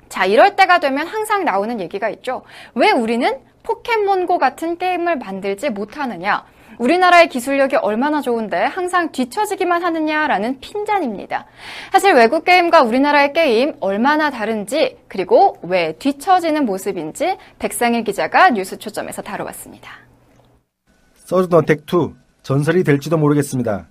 자, 0.08 0.24
이럴 0.24 0.56
때가 0.56 0.80
되면 0.80 1.06
항상 1.06 1.44
나오는 1.44 1.80
얘기가 1.80 2.08
있죠. 2.08 2.42
왜 2.74 2.90
우리는 2.90 3.38
포켓몬고 3.62 4.38
같은 4.38 4.78
게임을 4.78 5.18
만들지 5.18 5.70
못하느냐? 5.70 6.44
우리나라의 6.78 7.28
기술력이 7.28 7.76
얼마나 7.76 8.20
좋은데 8.20 8.56
항상 8.56 9.10
뒤처지기만 9.10 9.82
하느냐라는 9.82 10.60
핀잔입니다. 10.60 11.46
사실 11.92 12.14
외국 12.14 12.44
게임과 12.44 12.82
우리나라의 12.82 13.32
게임 13.32 13.74
얼마나 13.80 14.30
다른지 14.30 14.96
그리고 15.08 15.58
왜 15.62 15.92
뒤처지는 15.98 16.64
모습인지 16.64 17.36
백상일 17.58 18.04
기자가 18.04 18.50
뉴스 18.50 18.78
초점에서 18.78 19.22
다뤄봤습니다. 19.22 19.90
서든 21.14 21.54
어택 21.54 21.80
2 21.92 22.14
전설이 22.42 22.84
될지도 22.84 23.18
모르겠습니다. 23.18 23.88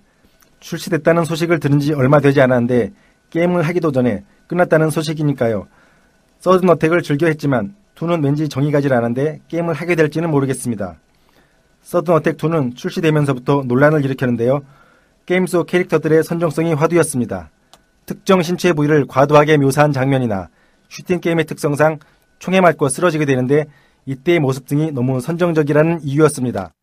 출시됐다는 0.60 1.26
소식을 1.26 1.60
들은 1.60 1.80
지 1.80 1.94
얼마 1.94 2.20
되지 2.20 2.42
않았는데 2.42 2.92
게임을 3.30 3.62
하기도 3.64 3.92
전에 3.92 4.24
끝났다는 4.48 4.90
소식이니까요. 4.90 5.68
서든 6.40 6.70
어택을 6.70 7.04
즐겨 7.04 7.28
했지만 7.28 7.76
2는 7.96 8.24
왠지 8.24 8.48
정이 8.48 8.72
가질 8.72 8.94
않는데 8.94 9.42
게임을 9.50 9.74
하게 9.74 9.96
될지는 9.96 10.32
모르겠습니다. 10.32 10.98
서든 11.88 12.16
어택 12.16 12.36
2는 12.36 12.76
출시되면서부터 12.76 13.64
논란을 13.66 14.04
일으켰는데요. 14.04 14.60
게임 15.26 15.48
속 15.48 15.68
캐릭터들의 15.68 16.22
선정성이 16.22 16.74
화두였습니다. 16.74 17.50
특정 18.06 18.42
신체 18.42 18.74
부위를 18.74 19.08
과도하게 19.08 19.56
묘사한 19.56 19.94
장면이나 19.94 20.50
슈팅 20.90 21.22
게임의 21.22 21.46
특성상 21.46 22.00
총에 22.40 22.60
맞고 22.60 22.90
쓰러지게 22.90 23.24
되는데 23.24 23.68
이때의 24.06 24.40
모습 24.40 24.68
등이 24.68 24.92
너무 24.92 25.22
선정적이라는 25.22 26.02
이유였습니다. 26.04 26.74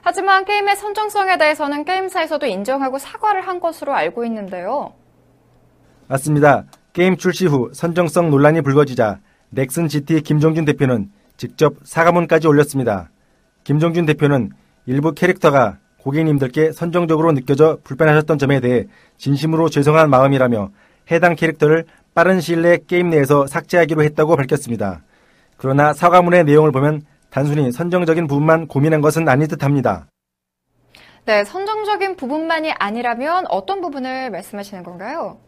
하지만 0.00 0.44
게임의 0.46 0.74
선정성에 0.74 1.38
대해서는 1.38 1.84
게임사에서도 1.84 2.44
인정하고 2.44 2.98
사과를 2.98 3.46
한 3.46 3.60
것으로 3.60 3.94
알고 3.94 4.24
있는데요. 4.24 4.94
맞습니다. 6.08 6.64
게임 6.92 7.16
출시 7.16 7.46
후 7.46 7.70
선정성 7.72 8.30
논란이 8.30 8.62
불거지자 8.62 9.20
넥슨 9.50 9.86
GT 9.86 10.22
김종준 10.22 10.64
대표는 10.64 11.12
직접 11.36 11.76
사과문까지 11.84 12.48
올렸습니다. 12.48 13.08
김종준 13.64 14.06
대표는 14.06 14.50
일부 14.86 15.12
캐릭터가 15.12 15.78
고객님들께 15.98 16.72
선정적으로 16.72 17.32
느껴져 17.32 17.78
불편하셨던 17.84 18.38
점에 18.38 18.60
대해 18.60 18.86
진심으로 19.18 19.68
죄송한 19.68 20.10
마음이라며 20.10 20.70
해당 21.10 21.36
캐릭터를 21.36 21.84
빠른 22.14 22.40
시일 22.40 22.62
내에 22.62 22.78
게임 22.86 23.10
내에서 23.10 23.46
삭제하기로 23.46 24.02
했다고 24.02 24.36
밝혔습니다. 24.36 25.02
그러나 25.56 25.92
사과문의 25.92 26.44
내용을 26.44 26.72
보면 26.72 27.02
단순히 27.30 27.70
선정적인 27.70 28.26
부분만 28.26 28.66
고민한 28.66 29.00
것은 29.00 29.28
아닌 29.28 29.46
듯합니다. 29.48 30.06
네, 31.24 31.44
선정적인 31.44 32.16
부분만이 32.16 32.72
아니라면 32.72 33.44
어떤 33.48 33.80
부분을 33.80 34.30
말씀하시는 34.30 34.82
건가요? 34.82 35.38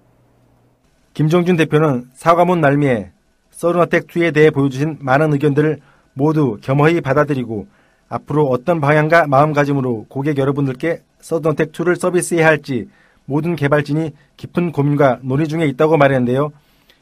김종준 1.14 1.56
대표는 1.56 2.11
사과문 2.14 2.61
말미에 2.61 3.11
서른어택2에 3.50 4.33
대해 4.33 4.50
보여주신 4.50 4.99
많은 5.00 5.33
의견들을 5.33 5.80
모두 6.12 6.59
겸허히 6.62 7.00
받아들이고 7.00 7.66
앞으로 8.14 8.47
어떤 8.47 8.80
방향과 8.80 9.26
마음가짐으로 9.26 10.06
고객 10.09 10.38
여러분들께 10.38 11.02
서든어택2를 11.21 11.99
서비스해야 11.99 12.47
할지 12.47 12.88
모든 13.25 13.56
개발진이 13.56 14.12
깊은 14.37 14.73
고민과 14.73 15.18
논의 15.23 15.49
중에 15.49 15.66
있다고 15.66 15.97
말했는데요. 15.97 16.52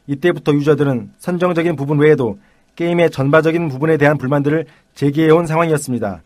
이때부터 0.07 0.53
유저들은 0.53 1.11
선정적인 1.19 1.75
부분 1.75 1.99
외에도 1.99 2.39
게임의 2.75 3.11
전반적인 3.11 3.69
부분에 3.69 3.97
대한 3.97 4.17
불만들을 4.17 4.65
제기해온 4.95 5.45
상황이었습니다. 5.45 6.23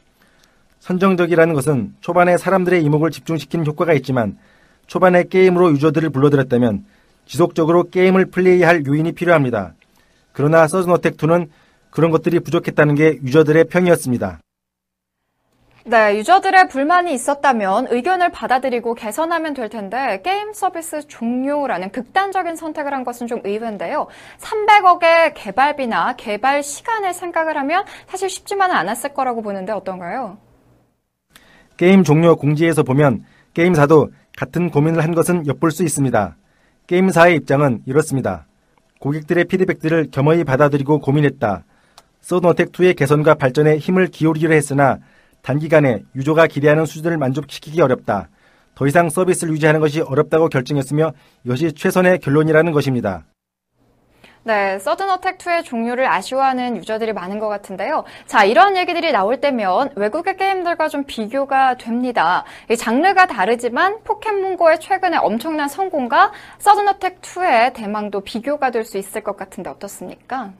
선정적이라는 0.79 1.53
것은 1.53 1.93
초반에 1.99 2.37
사람들의 2.37 2.81
이목을 2.85 3.11
집중시키는 3.11 3.65
효과가 3.65 3.93
있지만 3.93 4.37
초반에 4.85 5.23
게임으로 5.23 5.71
유저들을 5.71 6.09
불러들였다면 6.11 6.85
지속적으로 7.25 7.89
게임을 7.89 8.27
플레이할 8.27 8.85
요인이 8.85 9.11
필요합니다. 9.11 9.73
그러나 10.31 10.65
서든어택2는 10.67 11.49
그런 11.89 12.11
것들이 12.11 12.39
부족했다는 12.39 12.95
게 12.95 13.19
유저들의 13.23 13.65
평이었습니다. 13.65 14.39
네, 15.89 16.17
유저들의 16.17 16.67
불만이 16.67 17.13
있었다면 17.13 17.87
의견을 17.89 18.29
받아들이고 18.29 18.93
개선하면 18.93 19.53
될 19.53 19.69
텐데 19.69 20.21
게임 20.21 20.51
서비스 20.51 21.07
종료라는 21.07 21.91
극단적인 21.93 22.57
선택을 22.57 22.93
한 22.93 23.05
것은 23.05 23.27
좀 23.27 23.39
의외인데요. 23.45 24.07
300억의 24.37 25.31
개발비나 25.33 26.17
개발 26.17 26.61
시간을 26.61 27.13
생각을 27.13 27.55
하면 27.59 27.85
사실 28.05 28.29
쉽지만은 28.29 28.75
않았을 28.75 29.13
거라고 29.13 29.41
보는데 29.41 29.71
어떤가요? 29.71 30.37
게임 31.77 32.03
종료 32.03 32.35
공지에서 32.35 32.83
보면 32.83 33.23
게임사도 33.53 34.09
같은 34.35 34.69
고민을 34.69 35.05
한 35.05 35.15
것은 35.15 35.47
엿볼 35.47 35.71
수 35.71 35.83
있습니다. 35.83 36.35
게임사의 36.87 37.37
입장은 37.37 37.83
이렇습니다. 37.85 38.45
고객들의 38.99 39.45
피드백들을 39.45 40.09
겸허히 40.11 40.43
받아들이고 40.43 40.99
고민했다. 40.99 41.63
서든어택2의 42.19 42.97
개선과 42.97 43.35
발전에 43.35 43.77
힘을 43.77 44.07
기울이려 44.07 44.53
했으나 44.53 44.99
단기간에 45.47 46.03
유저가 46.13 46.47
기대하는 46.47 46.85
수준을 46.85 47.17
만족시키기 47.17 47.81
어렵다. 47.81 48.27
더 48.75 48.85
이상 48.85 49.09
서비스를 49.09 49.53
유지하는 49.53 49.79
것이 49.79 50.01
어렵다고 50.01 50.49
결정했으며 50.49 51.13
이것이 51.45 51.71
최선의 51.71 52.19
결론이라는 52.19 52.73
것입니다. 52.73 53.23
네, 54.43 54.77
서든어택2의 54.77 55.63
종료를 55.63 56.05
아쉬워하는 56.05 56.75
유저들이 56.75 57.13
많은 57.13 57.39
것 57.39 57.47
같은데요. 57.47 58.03
자, 58.25 58.43
이런 58.43 58.75
얘기들이 58.75 59.13
나올 59.13 59.39
때면 59.39 59.91
외국의 59.95 60.35
게임들과 60.35 60.89
좀 60.89 61.05
비교가 61.05 61.77
됩니다. 61.77 62.43
이 62.69 62.75
장르가 62.75 63.27
다르지만 63.27 64.03
포켓몬고의 64.03 64.81
최근에 64.81 65.15
엄청난 65.15 65.69
성공과 65.69 66.33
서든어택2의 66.59 67.73
대망도 67.73 68.19
비교가 68.21 68.69
될 68.71 68.83
수 68.83 68.97
있을 68.97 69.23
것 69.23 69.37
같은데 69.37 69.69
어떻습니까? 69.69 70.51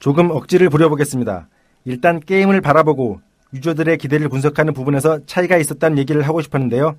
조금 0.00 0.30
억지를 0.32 0.70
부려보겠습니다. 0.70 1.48
일단 1.84 2.18
게임을 2.20 2.60
바라보고 2.60 3.20
유저들의 3.54 3.98
기대를 3.98 4.28
분석하는 4.28 4.72
부분에서 4.74 5.20
차이가 5.26 5.56
있었다는 5.56 5.98
얘기를 5.98 6.22
하고 6.22 6.40
싶었는데요. 6.40 6.96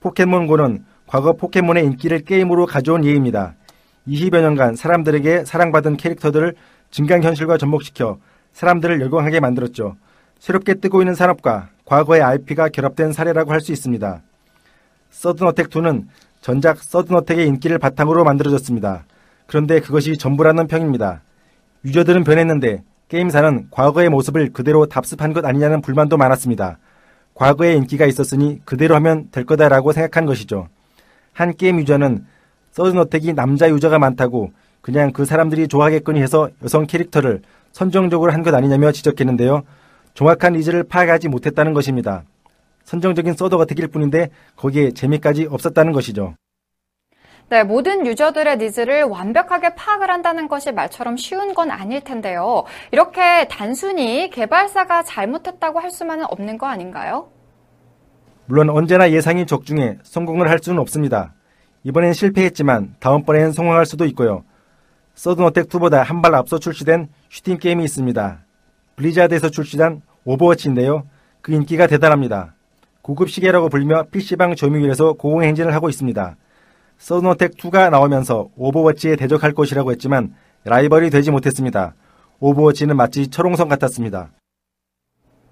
포켓몬고는 0.00 0.84
과거 1.06 1.32
포켓몬의 1.32 1.84
인기를 1.84 2.20
게임으로 2.20 2.66
가져온 2.66 3.04
예입니다. 3.04 3.54
20여 4.06 4.40
년간 4.40 4.76
사람들에게 4.76 5.44
사랑받은 5.44 5.96
캐릭터들을 5.96 6.54
증강 6.90 7.22
현실과 7.22 7.58
접목시켜 7.58 8.18
사람들을 8.52 9.00
열광하게 9.00 9.40
만들었죠. 9.40 9.96
새롭게 10.38 10.74
뜨고 10.74 11.02
있는 11.02 11.14
산업과 11.14 11.70
과거의 11.84 12.22
IP가 12.22 12.68
결합된 12.68 13.12
사례라고 13.12 13.52
할 13.52 13.60
수 13.60 13.72
있습니다. 13.72 14.22
서든어택2는 15.10 16.04
전작 16.40 16.78
서든어택의 16.78 17.46
인기를 17.48 17.78
바탕으로 17.78 18.24
만들어졌습니다. 18.24 19.04
그런데 19.46 19.80
그것이 19.80 20.16
전부라는 20.16 20.68
평입니다. 20.68 21.22
유저들은 21.84 22.24
변했는데 22.24 22.82
게임사는 23.08 23.68
과거의 23.70 24.08
모습을 24.10 24.52
그대로 24.52 24.86
답습한 24.86 25.32
것 25.32 25.44
아니냐는 25.44 25.80
불만도 25.80 26.16
많았습니다. 26.16 26.78
과거의 27.34 27.76
인기가 27.76 28.06
있었으니 28.06 28.60
그대로 28.64 28.94
하면 28.96 29.28
될 29.30 29.44
거다라고 29.44 29.92
생각한 29.92 30.26
것이죠. 30.26 30.68
한 31.32 31.54
게임 31.56 31.78
유저는 31.78 32.26
서든어택이 32.72 33.32
남자 33.32 33.70
유저가 33.70 33.98
많다고 33.98 34.52
그냥 34.80 35.12
그 35.12 35.24
사람들이 35.24 35.68
좋아하겠거니 35.68 36.20
해서 36.20 36.50
여성 36.62 36.86
캐릭터를 36.86 37.42
선정적으로 37.72 38.32
한 38.32 38.42
것 38.42 38.54
아니냐며 38.54 38.92
지적했는데요. 38.92 39.62
정확한 40.14 40.54
needs를 40.54 40.84
파악하지 40.84 41.28
못했다는 41.28 41.74
것입니다. 41.74 42.24
선정적인 42.84 43.34
서든어택일 43.34 43.88
뿐인데 43.88 44.30
거기에 44.56 44.90
재미까지 44.92 45.46
없었다는 45.50 45.92
것이죠. 45.92 46.34
네, 47.50 47.64
모든 47.64 48.06
유저들의 48.06 48.58
needs를 48.58 49.04
완벽하게 49.04 49.74
파악을 49.74 50.10
한다는 50.10 50.48
것이 50.48 50.70
말처럼 50.70 51.16
쉬운 51.16 51.54
건 51.54 51.70
아닐 51.70 52.02
텐데요. 52.02 52.64
이렇게 52.92 53.48
단순히 53.48 54.28
개발사가 54.28 55.02
잘못했다고 55.02 55.80
할 55.80 55.90
수만은 55.90 56.26
없는 56.28 56.58
거 56.58 56.66
아닌가요? 56.66 57.28
물론 58.44 58.68
언제나 58.70 59.10
예상이 59.10 59.46
적중해 59.46 59.98
성공을 60.02 60.50
할 60.50 60.58
수는 60.62 60.78
없습니다. 60.80 61.32
이번엔 61.84 62.12
실패했지만 62.12 62.96
다음번엔 63.00 63.52
성공할 63.52 63.86
수도 63.86 64.04
있고요. 64.06 64.44
서든어택 65.14 65.68
2보다 65.68 66.02
한 66.04 66.20
발 66.20 66.34
앞서 66.34 66.58
출시된 66.58 67.08
슈팅 67.30 67.56
게임이 67.58 67.82
있습니다. 67.84 68.40
블리자드에서 68.96 69.48
출시한 69.48 70.02
오버워치인데요. 70.24 71.06
그 71.40 71.52
인기가 71.52 71.86
대단합니다. 71.86 72.54
고급 73.00 73.30
시계라고 73.30 73.70
불리며 73.70 74.04
PC방 74.10 74.54
점유율에서 74.54 75.14
고공 75.14 75.42
행진을 75.44 75.72
하고 75.74 75.88
있습니다. 75.88 76.36
서든어택2가 76.98 77.90
나오면서 77.90 78.48
오버워치에 78.56 79.16
대적할 79.16 79.52
것이라고 79.52 79.92
했지만 79.92 80.34
라이벌이 80.64 81.10
되지 81.10 81.30
못했습니다. 81.30 81.94
오버워치는 82.40 82.96
마치 82.96 83.28
철옹성 83.28 83.68
같았습니다. 83.68 84.30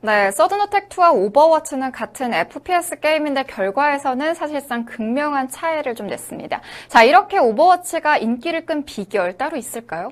네, 0.03 0.31
서든어택2와 0.31 1.15
오버워치는 1.15 1.91
같은 1.91 2.33
FPS 2.35 3.01
게임인데 3.01 3.45
결과에서는 3.45 4.35
사실상 4.35 4.85
극명한 4.85 5.49
차이를 5.49 5.95
좀 5.95 6.07
냈습니다. 6.07 6.61
자, 6.89 7.03
이렇게 7.03 7.39
오버워치가 7.39 8.19
인기를 8.19 8.67
끈 8.67 8.85
비결 8.85 9.37
따로 9.37 9.57
있을까요? 9.57 10.11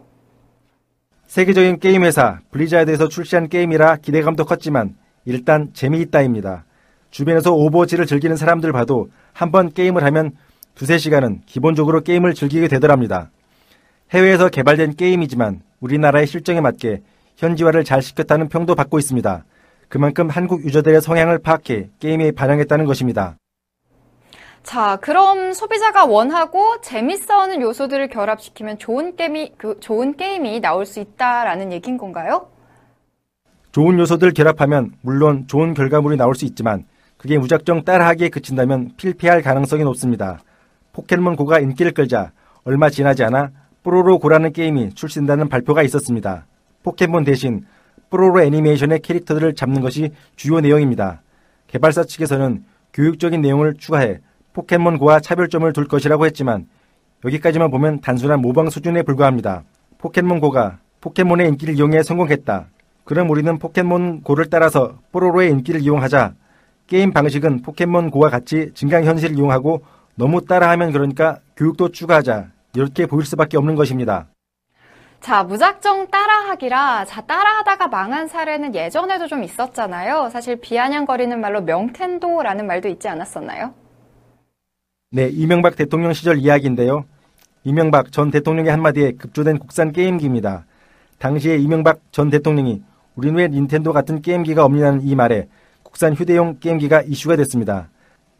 세계적인 1.27 1.81
게임 1.81 2.05
회사 2.05 2.41
블리자드에서 2.51 3.09
출시한 3.09 3.49
게임이라 3.49 3.97
기대감도 3.97 4.45
컸지만 4.45 4.97
일단 5.25 5.71
재미있다입니다. 5.73 6.65
주변에서 7.11 7.55
오버워치를 7.55 8.07
즐기는 8.07 8.37
사람들 8.37 8.73
봐도 8.73 9.09
한번 9.33 9.73
게임을 9.73 10.03
하면 10.05 10.33
두세 10.75 10.99
시간은 10.99 11.43
기본적으로 11.47 12.01
게임을 12.01 12.35
즐기게 12.35 12.69
되더랍니다. 12.69 13.31
해외에서 14.11 14.49
개발된 14.49 14.97
게임이지만 14.97 15.63
우리나라의 15.81 16.27
실정에 16.27 16.61
맞게 16.61 17.03
현지화를 17.37 17.85
잘 17.85 18.03
시켰다는 18.03 18.49
평도 18.49 18.75
받고 18.75 18.99
있습니다. 18.99 19.45
그만큼 19.89 20.29
한국 20.29 20.65
유저들의 20.65 21.01
성향을 21.01 21.39
파악해 21.39 21.91
게임에 22.01 22.33
반영했다는 22.33 22.85
것입니다. 22.87 23.37
자, 24.63 24.97
그럼 24.97 25.53
소비자가 25.53 26.07
원하고 26.07 26.81
재밌어하는 26.81 27.61
요소들을 27.61 28.09
결합시키면 28.09 28.79
좋은 28.79 29.15
게임이 29.15 29.53
그 29.59 29.79
좋은 29.79 30.17
게임이 30.17 30.61
나올 30.61 30.87
수 30.87 31.01
있다라는 31.01 31.71
얘기인 31.71 31.99
건가요? 31.99 32.49
좋은 33.73 33.99
요소들 33.99 34.33
결합하면 34.33 34.93
물론 35.03 35.47
좋은 35.47 35.75
결과물이 35.75 36.17
나올 36.17 36.35
수 36.35 36.45
있지만 36.47 36.87
그게 37.19 37.39
무작정 37.39 37.85
따라하기에 37.85 38.31
그친다면 38.31 38.93
필패할 38.97 39.43
가능성이 39.43 39.85
높습니다. 39.85 40.41
포켓몬고가 40.95 41.59
인기를 41.59 41.93
끌자 41.93 42.33
얼마 42.65 42.89
지나지 42.89 43.23
않아 43.25 43.51
뽀로로고라는 43.83 44.53
게임이 44.55 44.95
출시된다는 44.95 45.51
발표가 45.51 45.83
있었습니다. 45.83 46.47
포켓몬 46.83 47.25
대신 47.25 47.67
뽀로로 48.09 48.43
애니메이션의 48.43 49.01
캐릭터들을 49.01 49.55
잡는 49.55 49.83
것이 49.83 50.13
주요 50.37 50.61
내용입니다. 50.61 51.21
개발사 51.67 52.05
측에서는 52.05 52.65
교육적인 52.95 53.41
내용을 53.43 53.75
추가해 53.77 54.21
포켓몬고와 54.55 55.21
차별점을 55.21 55.71
둘 55.73 55.87
것이라고 55.87 56.25
했지만 56.27 56.67
여기까지만 57.25 57.71
보면 57.71 58.01
단순한 58.01 58.41
모방 58.41 58.71
수준에 58.71 59.03
불과합니다. 59.03 59.65
포켓몬고가 59.99 60.79
포켓몬의 61.01 61.49
인기를 61.49 61.75
이용해 61.75 62.03
성공했다. 62.03 62.67
그럼 63.05 63.29
우리는 63.31 63.59
포켓몬고를 63.59 64.47
따라서 64.49 64.99
뽀로로의 65.13 65.51
인기를 65.51 65.81
이용하자. 65.81 66.35
게임 66.87 67.13
방식은 67.13 67.63
포켓몬고와 67.63 68.31
같이 68.31 68.71
증강현실을 68.75 69.37
이용하고 69.37 69.83
너무 70.17 70.45
따라하면 70.45 70.93
그러니까 70.93 71.39
교육도 71.57 71.91
추가하자. 71.91 72.49
이렇게 72.75 73.07
보일 73.07 73.25
수밖에 73.25 73.57
없는 73.57 73.75
것입니다. 73.75 74.27
자, 75.21 75.43
무작정 75.43 76.09
따라하기라. 76.09 77.07
자, 77.07 77.21
따라하다가 77.23 77.89
망한 77.89 78.29
사례는 78.29 78.75
예전에도 78.75 79.27
좀 79.27 79.43
있었잖아요. 79.43 80.29
사실 80.31 80.57
비아냥거리는 80.57 81.41
말로 81.41 81.63
명텐도라는 81.63 82.67
말도 82.67 82.89
있지 82.89 83.09
않았었나요? 83.09 83.75
네, 85.11 85.29
이명박 85.33 85.77
대통령 85.77 86.13
시절 86.13 86.39
이야기인데요. 86.39 87.05
이명박 87.63 88.13
전 88.13 88.31
대통령의 88.31 88.71
한마디에 88.71 89.13
급조된 89.13 89.59
국산 89.59 89.93
게임기입니다. 89.93 90.67
당시에 91.19 91.57
이명박 91.57 92.01
전 92.13 92.29
대통령이 92.29 92.83
우리는 93.15 93.39
왜 93.39 93.49
닌텐도 93.49 93.93
같은 93.93 94.21
게임기가 94.21 94.65
없냐는 94.65 95.01
이 95.03 95.15
말에 95.15 95.49
국산 95.83 96.13
휴대용 96.13 96.59
게임기가 96.59 97.03
이슈가 97.03 97.37
됐습니다. 97.37 97.89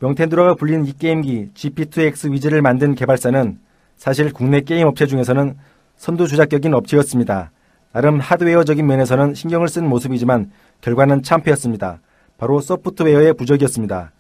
명텐도라고 0.05 0.57
불리는 0.57 0.85
이 0.85 0.93
게임기 0.93 1.53
GP2X 1.55 2.31
위즈를 2.31 2.61
만든 2.61 2.95
개발사는 2.95 3.59
사실 3.97 4.35
국내 4.35 4.61
게임 4.61 4.87
업체 4.87 5.07
중에서는 5.07 5.57
선두 5.97 6.29
주자격인 6.29 6.75
업체였습니다. 6.75 7.53
나름 7.91 8.21
하드웨어적인 8.21 8.87
면에서는 8.87 9.33
신경을 9.33 9.69
쓴 9.69 9.89
모습이지만 9.89 10.51
결과는 10.83 11.23
참패였습니다. 11.23 12.01
바로 12.37 12.61
소프트웨어의 12.61 13.33
부족이었습니다. 13.33 14.13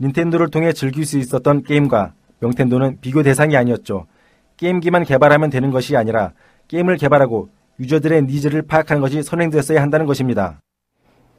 닌텐도를 0.00 0.48
통해 0.48 0.72
즐길 0.72 1.04
수 1.04 1.18
있었던 1.18 1.64
게임과 1.64 2.12
명텐도는 2.38 2.98
비교 3.00 3.24
대상이 3.24 3.56
아니었죠. 3.56 4.06
게임기만 4.58 5.04
개발하면 5.04 5.50
되는 5.50 5.72
것이 5.72 5.96
아니라 5.96 6.34
게임을 6.68 6.98
개발하고 6.98 7.48
유저들의 7.80 8.22
needs를 8.26 8.62
파악하는 8.62 9.00
것이 9.00 9.24
선행되었어야 9.24 9.82
한다는 9.82 10.06
것입니다. 10.06 10.60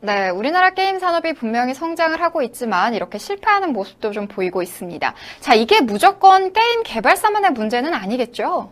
네, 0.06 0.30
우리나라 0.30 0.72
게임 0.72 1.00
산업이 1.00 1.32
분명히 1.32 1.74
성장을 1.74 2.20
하고 2.20 2.42
있지만 2.42 2.94
이렇게 2.94 3.18
실패하는 3.18 3.72
모습도 3.72 4.12
좀 4.12 4.28
보이고 4.28 4.62
있습니다. 4.62 5.14
자, 5.40 5.54
이게 5.54 5.80
무조건 5.80 6.52
게임 6.52 6.84
개발사만의 6.84 7.52
문제는 7.52 7.94
아니겠죠? 7.94 8.70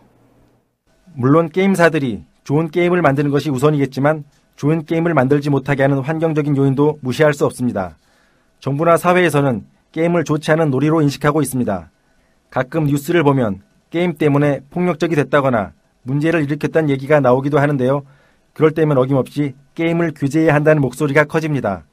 물론 1.14 1.48
게임사들이 1.48 2.22
좋은 2.44 2.70
게임을 2.70 3.00
만드는 3.00 3.30
것이 3.30 3.48
우선이겠지만 3.48 4.24
좋은 4.56 4.84
게임을 4.84 5.14
만들지 5.14 5.48
못하게 5.48 5.84
하는 5.84 6.00
환경적인 6.00 6.54
요인도 6.54 6.98
무시할 7.00 7.32
수 7.32 7.46
없습니다. 7.46 7.96
정부나 8.60 8.98
사회에서는 8.98 9.64
게임을 9.92 10.24
좋지 10.24 10.52
않은 10.52 10.68
놀이로 10.68 11.00
인식하고 11.00 11.40
있습니다. 11.40 11.90
가끔 12.50 12.84
뉴스를 12.84 13.22
보면 13.22 13.62
게임 13.88 14.18
때문에 14.18 14.60
폭력적이 14.68 15.16
됐다거나 15.16 15.72
문제를 16.02 16.42
일으켰다는 16.42 16.90
얘기가 16.90 17.20
나오기도 17.20 17.58
하는데요. 17.58 18.02
그럴 18.52 18.72
때면 18.72 18.98
어김없이 18.98 19.54
게임을 19.74 20.12
규제해야 20.14 20.54
한다는 20.54 20.82
목소리가 20.82 21.24
커집니다. 21.24 21.84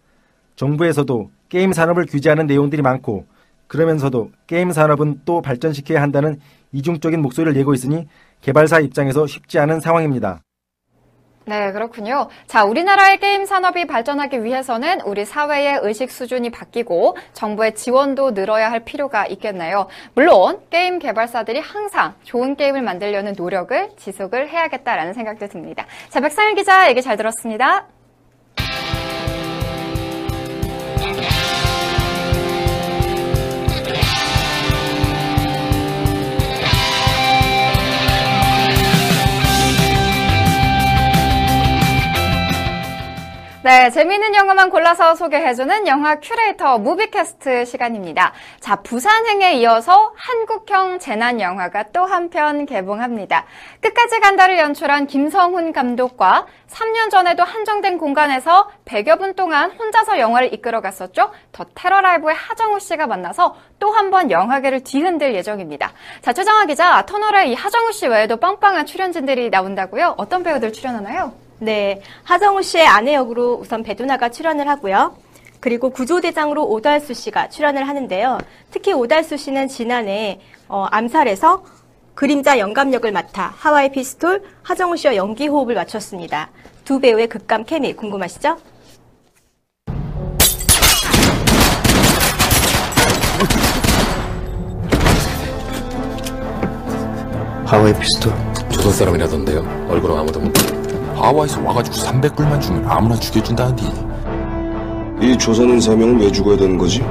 정부에서도 0.55 1.31
게임 1.47 1.73
산업을 1.73 2.05
규제하는 2.05 2.45
내용들이 2.47 2.81
많고 2.81 3.25
그러면서도 3.67 4.31
게임 4.47 4.71
산업은 4.71 5.21
또 5.25 5.41
발전시켜야 5.41 6.01
한다는 6.01 6.39
이중적인 6.71 7.21
목소리를 7.21 7.53
내고 7.53 7.73
있으니 7.73 8.07
개발사 8.41 8.79
입장에서 8.79 9.27
쉽지 9.27 9.59
않은 9.59 9.79
상황입니다. 9.79 10.41
네, 11.49 11.71
그렇군요. 11.71 12.27
자, 12.45 12.63
우리나라의 12.63 13.17
게임 13.17 13.43
산업이 13.43 13.87
발전하기 13.87 14.43
위해서는 14.43 15.01
우리 15.01 15.25
사회의 15.25 15.79
의식 15.81 16.11
수준이 16.11 16.51
바뀌고 16.51 17.17
정부의 17.33 17.73
지원도 17.73 18.35
늘어야 18.35 18.69
할 18.69 18.81
필요가 18.81 19.25
있겠네요. 19.25 19.87
물론 20.13 20.59
게임 20.69 20.99
개발사들이 20.99 21.59
항상 21.59 22.13
좋은 22.21 22.55
게임을 22.55 22.83
만들려는 22.83 23.33
노력을 23.35 23.89
지속을 23.97 24.49
해야겠다라는 24.49 25.13
생각도 25.13 25.47
듭니다. 25.47 25.87
자, 26.09 26.19
백상일 26.19 26.53
기자 26.53 26.87
얘기 26.87 27.01
잘 27.01 27.17
들었습니다. 27.17 27.87
네, 43.69 43.91
재미있는 43.91 44.33
영화만 44.33 44.71
골라서 44.71 45.13
소개해주는 45.13 45.85
영화 45.85 46.15
큐레이터 46.19 46.79
무비캐스트 46.79 47.65
시간입니다. 47.65 48.33
자, 48.59 48.77
부산행에 48.77 49.53
이어서 49.57 50.11
한국형 50.15 50.97
재난 50.97 51.39
영화가 51.39 51.91
또 51.91 52.05
한 52.07 52.31
편 52.31 52.65
개봉합니다. 52.65 53.45
끝까지 53.79 54.21
간다를 54.21 54.57
연출한 54.57 55.05
김성훈 55.05 55.71
감독과 55.71 56.47
3년 56.67 57.11
전에도 57.11 57.43
한정된 57.43 57.99
공간에서 57.99 58.71
100여 58.85 59.19
분 59.19 59.35
동안 59.35 59.69
혼자서 59.69 60.17
영화를 60.17 60.51
이끌어갔었죠. 60.51 61.29
더 61.51 61.65
테러 61.75 62.01
라이브의 62.01 62.33
하정우 62.35 62.79
씨가 62.79 63.05
만나서 63.05 63.55
또 63.77 63.91
한 63.91 64.09
번 64.09 64.31
영화계를 64.31 64.83
뒤흔들 64.83 65.35
예정입니다. 65.35 65.91
자, 66.23 66.33
최정아 66.33 66.65
기자, 66.65 67.05
터널에 67.05 67.49
이 67.49 67.53
하정우 67.53 67.91
씨 67.91 68.07
외에도 68.07 68.37
빵빵한 68.37 68.87
출연진들이 68.87 69.51
나온다고요? 69.51 70.15
어떤 70.17 70.41
배우들 70.41 70.73
출연하나요? 70.73 71.48
네, 71.59 72.01
하정우 72.23 72.63
씨의 72.63 72.87
아내 72.87 73.13
역으로 73.13 73.55
우선 73.55 73.83
배두나가 73.83 74.29
출연을 74.29 74.67
하고요. 74.67 75.15
그리고 75.59 75.89
구조대장으로 75.89 76.65
오달수 76.65 77.13
씨가 77.13 77.49
출연을 77.49 77.87
하는데요. 77.87 78.37
특히 78.71 78.93
오달수 78.93 79.35
씨는 79.35 79.67
지난해 79.67 80.39
어, 80.69 80.85
암살에서 80.89 81.63
그림자 82.15 82.59
영감 82.59 82.93
역을 82.93 83.11
맡아 83.11 83.53
하와이 83.57 83.91
피스톨 83.91 84.43
하정우 84.63 84.95
씨와 84.95 85.15
연기 85.17 85.47
호흡을 85.47 85.75
맞췄습니다. 85.75 86.49
두 86.85 86.99
배우의 86.99 87.27
극감 87.27 87.65
케미 87.65 87.93
궁금하시죠? 87.93 88.57
하와이 97.65 97.93
피스톨 97.99 98.33
조선 98.71 98.93
사람이라던데요. 98.93 99.87
얼굴은 99.89 100.17
아무도 100.17 100.39
못. 100.39 100.88
하와이에서 101.21 101.61
와가지고 101.61 101.95
300불만 101.97 102.61
주면 102.61 102.85
아무나 102.87 103.15
죽여준다는디. 103.15 103.85
이 105.21 105.37
조선인 105.37 105.79
세 105.81 105.95
명은 105.95 106.19
왜 106.19 106.31
죽어야 106.31 106.57
되는 106.57 106.77
거지? 106.77 107.01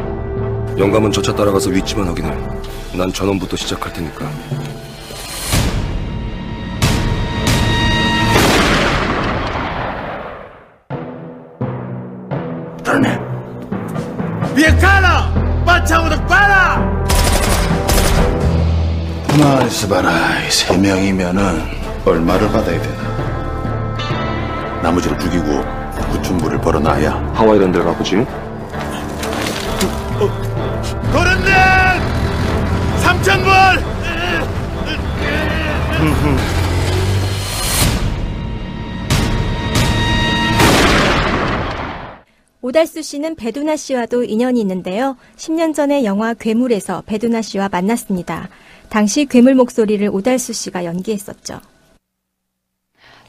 영감은 0.79 1.13
저차 1.13 1.35
따라가서 1.35 1.71
위치만 1.71 2.07
확인해 2.07 2.31
난 2.97 3.13
전원부터 3.13 3.57
시작할 3.57 3.93
테니까 3.93 4.25
가만 19.29 19.67
있어 19.67 19.89
봐라. 19.89 20.11
이 20.47 20.51
세 20.51 20.77
명이면은 20.77 21.63
얼마를 22.05 22.49
받아야 22.51 22.81
되나? 22.81 23.28
나머지를 24.83 25.19
죽이고 25.19 25.63
구춘부를 26.13 26.61
벌어놔야 26.61 27.33
하와이 27.35 27.59
이런 27.59 27.73
데를 27.73 27.85
가보지. 27.87 28.27
도련님! 31.13 31.53
삼천불! 33.03 33.53
오달수 42.61 43.03
씨는 43.03 43.37
배두나 43.37 43.77
씨와도 43.77 44.25
인연이 44.25 44.61
있는데요. 44.61 45.17
10년 45.37 45.75
전에 45.75 46.05
영화 46.05 46.35
괴물에서 46.35 47.03
배두나 47.07 47.41
씨와 47.41 47.69
만났습니다. 47.71 48.49
당시 48.91 49.27
괴물 49.27 49.55
목소리를 49.55 50.09
오달수 50.13 50.53
씨가 50.53 50.85
연기했었죠. 50.85 51.61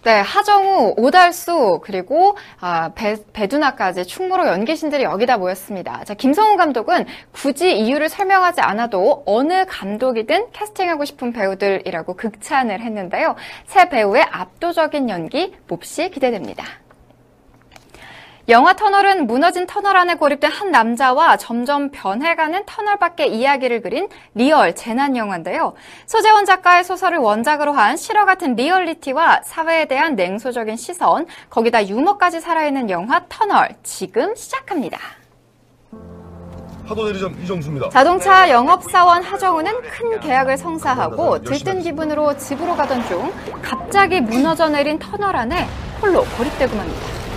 네, 0.04 0.22
하정우, 0.22 0.94
오달수, 0.98 1.82
그리고 1.84 2.38
아, 2.60 2.92
배, 2.96 3.16
배두나까지 3.34 4.06
충무로 4.06 4.48
연기신들이 4.48 5.04
여기다 5.04 5.38
모였습니다. 5.38 6.04
자, 6.06 6.14
김성훈 6.14 6.56
감독은 6.56 7.06
굳이 7.32 7.78
이유를 7.78 8.08
설명하지 8.08 8.62
않아도 8.62 9.24
어느 9.26 9.66
감독이든 9.66 10.52
캐스팅하고 10.52 11.04
싶은 11.04 11.34
배우들이라고 11.34 12.16
극찬을 12.16 12.80
했는데요. 12.82 13.36
세 13.65 13.89
배우의 13.90 14.24
압도적인 14.32 15.10
연기 15.10 15.54
몹시 15.68 16.10
기대됩니다. 16.10 16.66
영화 18.50 18.74
터널은 18.74 19.28
무너진 19.28 19.68
터널 19.68 19.96
안에 19.96 20.16
고립된 20.16 20.52
한 20.52 20.72
남자와 20.72 21.38
점점 21.38 21.92
변해가는 21.92 22.64
터널 22.66 22.98
밖의 22.98 23.32
이야기를 23.32 23.84
그린 23.84 24.10
real 24.34 24.74
재난 24.74 25.16
영화인데요. 25.16 25.76
소재원 26.08 26.46
작가의 26.46 26.84
소설을 26.84 27.20
원작으로 27.20 27.74
한 27.74 27.96
실화 27.96 28.26
같은 28.26 28.56
리얼리티와 28.56 29.42
사회에 29.44 29.86
대한 29.86 30.16
냉소적인 30.16 30.78
시선, 30.78 31.28
거기다 31.52 31.88
유머까지 31.88 32.42
살아있는 32.42 32.90
영화 32.90 33.22
터널 33.30 33.76
지금 33.84 34.34
시작합니다. 34.36 34.98
파도 36.88 37.06
대리점 37.06 37.40
이정수입니다. 37.44 37.90
자동차 37.90 38.50
영업사원 38.50 39.22
하정우는 39.22 39.82
큰 39.82 40.20
계약을 40.22 40.58
성사하고 40.58 41.44
들뜬 41.44 41.84
기분으로 41.84 42.36
집으로 42.36 42.76
가던 42.76 43.06
중 43.06 43.32
갑자기 43.62 44.20
무너져 44.22 44.70
내린 44.70 44.98
터널 44.98 45.36
안에 45.36 45.68
홀로 46.02 46.26
고립되고 46.36 46.76
맙니다. 46.76 47.29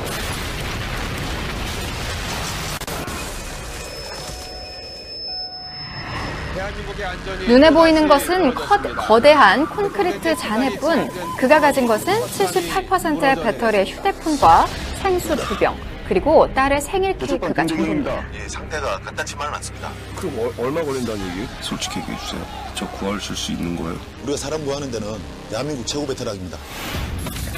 눈에 7.48 7.70
보이는 7.70 8.06
것은 8.08 8.54
커, 8.54 8.80
거대한 8.80 9.66
콘크리트 9.66 10.36
잔해뿐 10.36 11.08
그가 11.38 11.60
가진 11.60 11.86
것은 11.86 12.12
78%의 12.20 13.36
배터리의 13.42 13.90
휴대폰과 13.90 14.66
생수 15.02 15.36
두 15.36 15.56
병, 15.58 15.76
그리고 16.08 16.52
딸의 16.54 16.80
생일 16.80 17.16
케이크가 17.18 17.66
전부입니다. 17.66 18.24
예, 18.34 18.48
상태가 18.48 18.98
간단치만은 19.00 19.54
않습니다. 19.54 19.90
그럼 20.16 20.34
어- 20.38 20.62
얼마 20.62 20.82
걸린다는 20.82 21.20
얘기? 21.30 21.48
솔직히 21.60 22.00
얘기해 22.00 22.16
주세요. 22.18 22.46
저 22.74 22.86
구하실 22.88 23.34
수 23.36 23.52
있는 23.52 23.76
거예요? 23.76 23.98
우리가 24.22 24.36
사람 24.36 24.64
구하는 24.64 24.90
데는 24.90 25.18
대한민국 25.50 25.86
최고 25.86 26.06
베테랑입니다. 26.06 26.58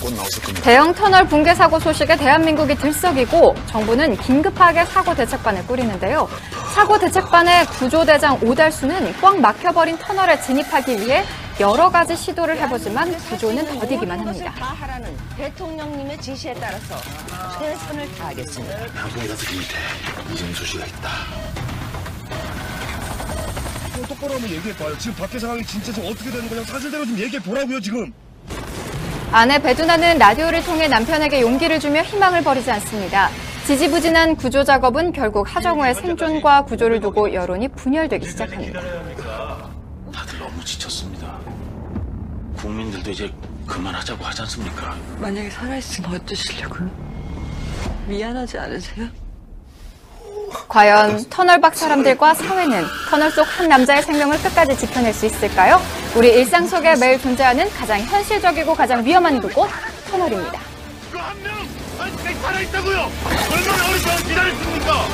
곧 0.05 0.13
나오실 0.15 0.43
겁니다. 0.43 0.63
대형 0.63 0.95
터널 0.95 1.27
붕괴 1.27 1.55
사고 1.55 1.81
소식에 1.81 2.17
대한민국이 2.17 2.75
들썩이고 2.75 3.55
정부는 3.69 4.19
긴급하게 4.19 4.85
사고 4.85 5.15
대책반을 5.15 5.67
꾸리는데요. 5.67 6.29
사고 6.75 6.99
대책반의 6.99 7.65
구조대장 7.67 8.39
오달수는 8.43 9.15
꽉 9.21 9.41
막혀버린 9.41 9.97
터널에 9.97 10.39
진입하기 10.43 11.01
위해 11.01 11.25
여러 11.59 11.89
가지 11.89 12.17
시도를 12.17 12.59
해보지만 12.59 13.17
구조는 13.31 13.79
더디기만 13.79 14.21
합니다. 14.21 14.53
다 14.59 14.67
하라는 14.81 15.17
대통령님의 15.39 16.21
지시에 16.21 16.53
따라서 16.55 16.97
최선을 17.59 18.15
다하겠습니다. 18.17 18.77
방송에 18.93 19.27
가서 19.29 19.47
그 19.47 19.55
밑에 19.55 20.35
이정수 20.35 20.67
씨가 20.67 20.85
있다. 20.85 21.09
똑바로 24.09 24.35
한번 24.35 24.51
얘기해봐요. 24.51 24.99
지금 24.99 25.17
밖에 25.17 25.39
상황이 25.39 25.65
진짜 25.65 25.91
지금 25.91 26.11
어떻게 26.11 26.31
되는 26.31 26.47
거냐 26.47 26.63
사실대로 26.65 27.07
좀 27.07 27.17
얘기해보라고요, 27.19 27.81
지금. 27.81 28.13
아내 29.33 29.59
배두나는 29.61 30.19
라디오를 30.19 30.63
통해 30.65 30.87
남편에게 30.89 31.41
용기를 31.41 31.81
주며 31.81 32.03
희망을 32.03 32.43
버리지 32.43 32.71
않습니다. 32.71 33.29
지지부진한 33.67 34.37
구조 34.37 34.63
작업은 34.63 35.13
결국 35.13 35.47
하정우의 35.55 35.95
생존과 35.95 36.65
구조를 36.65 37.01
두고 37.01 37.33
여론이 37.33 37.69
분열되기 37.69 38.29
시작합니다. 38.29 38.81
다들 40.13 40.39
너무 40.39 40.65
지쳤습니다. 40.65 41.39
국민들도 42.59 43.11
이제 43.11 43.33
그만하자고 43.67 44.23
하지 44.25 44.43
않습니까? 44.43 44.95
만약에 45.19 45.51
살아있으면 45.51 46.15
어쩌시려고요? 46.15 46.91
미안하지 48.07 48.59
않으세요? 48.59 49.09
과연 50.69 51.25
터널 51.31 51.61
밖 51.61 51.75
사람들과 51.75 52.35
사회는 52.35 52.85
터널 53.11 53.31
속 53.31 53.45
한 53.59 53.69
남자의 53.69 54.03
생명을 54.03 54.39
끝까지 54.43 54.77
지켜낼 54.77 55.13
수 55.13 55.27
있을까요? 55.27 55.81
우리 56.17 56.29
일상 56.29 56.67
속에 56.67 56.97
매일 56.97 57.21
존재하는 57.21 57.69
가장 57.71 58.01
현실적이고 58.01 58.75
가장 58.75 59.05
위험한 59.05 59.41
그곳 59.41 59.69
터널입니다. 60.11 60.59
그 61.13 61.19
한 61.19 61.43
명! 61.43 61.53
아직 61.99 62.37
살아있다고요! 62.43 62.97
얼마나 63.53 63.85
동안 63.85 64.17
기다렸습니까? 64.27 65.07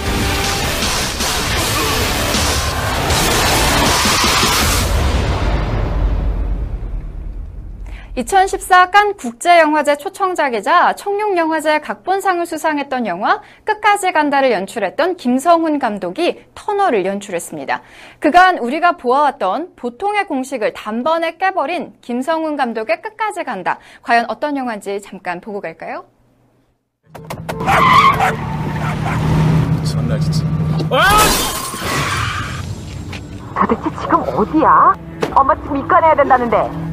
2014칸 8.17 9.17
국제영화제 9.17 9.97
초청작이자 9.97 10.95
청룡영화제 10.95 11.81
각본상을 11.81 12.45
수상했던 12.45 13.07
영화 13.07 13.41
끝까지 13.65 14.13
간다를 14.13 14.51
연출했던 14.51 15.17
김성훈 15.17 15.79
감독이 15.79 16.45
터널을 16.55 17.05
연출했습니다. 17.07 17.83
그간 18.19 18.59
우리가 18.59 18.97
보아왔던 18.97 19.75
보통의 19.77 20.27
공식을 20.27 20.73
단번에 20.73 21.37
깨버린 21.37 21.95
김성훈 22.01 22.57
감독의 22.57 23.01
끝까지 23.03 23.45
간다. 23.45 23.79
과연 24.03 24.27
어떤 24.29 24.57
영화인지 24.57 25.01
잠깐 25.03 25.41
보고 25.41 25.61
갈까요? 25.61 26.05
참나 29.85 30.19
진짜. 30.19 30.45
도대체 33.57 33.97
지금 34.01 34.21
어디야? 34.21 34.95
엄마 35.35 35.55
지금 35.63 35.77
입간해야 35.77 36.17
된다는데. 36.17 36.90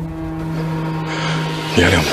미안해 1.78 1.96
엄마. 1.98 2.08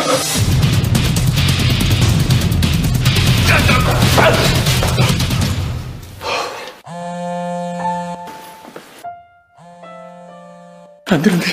안 11.07 11.22
되는데. 11.22 11.46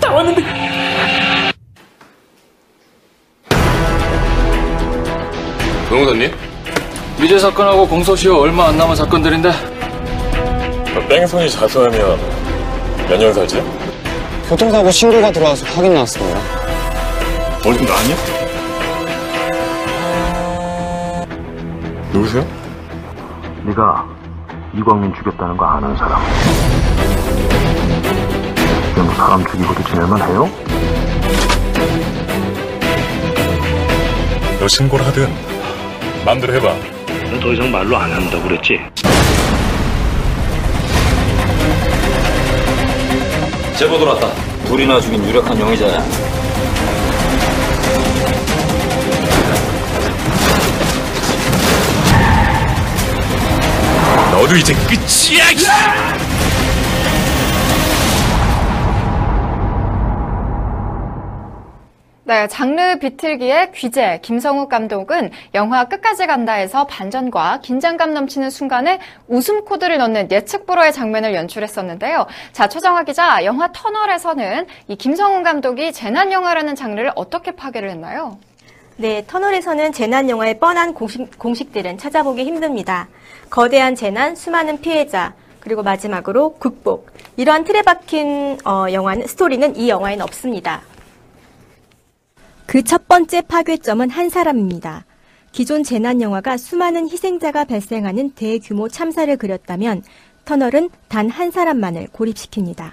다 0.00 0.12
왔는데. 0.12 0.42
변호사님? 5.88 6.30
미제 7.20 7.38
사건하고 7.38 7.86
공소시효 7.86 8.36
얼마 8.40 8.68
안 8.68 8.76
남은 8.76 8.96
사건들인데 8.96 9.50
뺑소니 11.08 11.50
자수하면 11.50 12.18
몇 13.08 13.18
년 13.18 13.32
살지? 13.32 13.62
교통사고 14.48 14.90
신고가 14.90 15.30
들어와서 15.32 15.64
확인 15.66 15.94
나왔습니다. 15.94 16.38
월급 17.64 17.86
나왔냐? 17.86 18.14
누구세요? 22.12 22.46
네가 23.64 24.04
이광민 24.76 25.14
죽였다는 25.14 25.56
거 25.56 25.64
아는 25.64 25.96
사람. 25.96 26.20
그냥 28.94 29.06
뭐 29.06 29.14
사람 29.14 29.44
죽이고도 29.46 29.82
지낼만 29.84 30.20
해요? 30.28 30.48
너 34.60 34.68
신고를 34.68 35.06
하든 35.06 35.28
마음대로 36.24 36.54
해봐. 36.54 36.74
넌더 37.32 37.52
이상 37.54 37.72
말로 37.72 37.96
안 37.96 38.12
한다고 38.12 38.42
그랬지? 38.44 38.78
제보 43.76 43.98
들어왔다 43.98 44.32
둘이나 44.66 45.00
죽인 45.00 45.24
유력한 45.24 45.58
용의자야 45.58 45.98
너도 54.30 54.56
이제 54.56 54.74
끝이야. 54.74 56.33
네, 62.26 62.48
장르 62.48 62.98
비틀기의 63.00 63.72
귀재 63.72 64.18
김성욱 64.22 64.70
감독은 64.70 65.30
영화 65.52 65.84
끝까지 65.84 66.26
간다에서 66.26 66.86
반전과 66.86 67.60
긴장감 67.60 68.14
넘치는 68.14 68.48
순간에 68.48 68.98
웃음 69.28 69.66
코드를 69.66 69.98
넣는 69.98 70.30
예측 70.30 70.64
불허의 70.64 70.94
장면을 70.94 71.34
연출했었는데요. 71.34 72.26
자, 72.52 72.66
최정화 72.66 73.04
기자, 73.04 73.44
영화 73.44 73.70
터널에서는 73.70 74.66
이 74.88 74.96
김성욱 74.96 75.44
감독이 75.44 75.92
재난 75.92 76.32
영화라는 76.32 76.74
장르를 76.74 77.12
어떻게 77.14 77.50
파괴를 77.50 77.90
했나요? 77.90 78.38
네, 78.96 79.22
터널에서는 79.26 79.92
재난 79.92 80.30
영화의 80.30 80.58
뻔한 80.58 80.94
공식, 80.94 81.38
공식들은 81.38 81.98
찾아보기 81.98 82.42
힘듭니다. 82.42 83.06
거대한 83.50 83.94
재난, 83.94 84.34
수많은 84.34 84.80
피해자, 84.80 85.34
그리고 85.60 85.82
마지막으로 85.82 86.54
극복. 86.54 87.10
이러한 87.36 87.64
틀에 87.64 87.82
박힌 87.82 88.60
어, 88.64 88.86
영화는 88.90 89.26
스토리는 89.26 89.76
이 89.76 89.90
영화에는 89.90 90.24
없습니다. 90.24 90.80
그 92.66 92.82
첫 92.82 93.06
번째 93.08 93.42
파괴점은 93.42 94.10
한 94.10 94.28
사람입니다. 94.30 95.04
기존 95.52 95.84
재난 95.84 96.20
영화가 96.20 96.56
수많은 96.56 97.08
희생자가 97.08 97.64
발생하는 97.64 98.30
대규모 98.30 98.88
참사를 98.88 99.34
그렸다면 99.36 100.02
터널은 100.44 100.90
단 101.08 101.28
한 101.30 101.50
사람만을 101.50 102.08
고립시킵니다. 102.08 102.92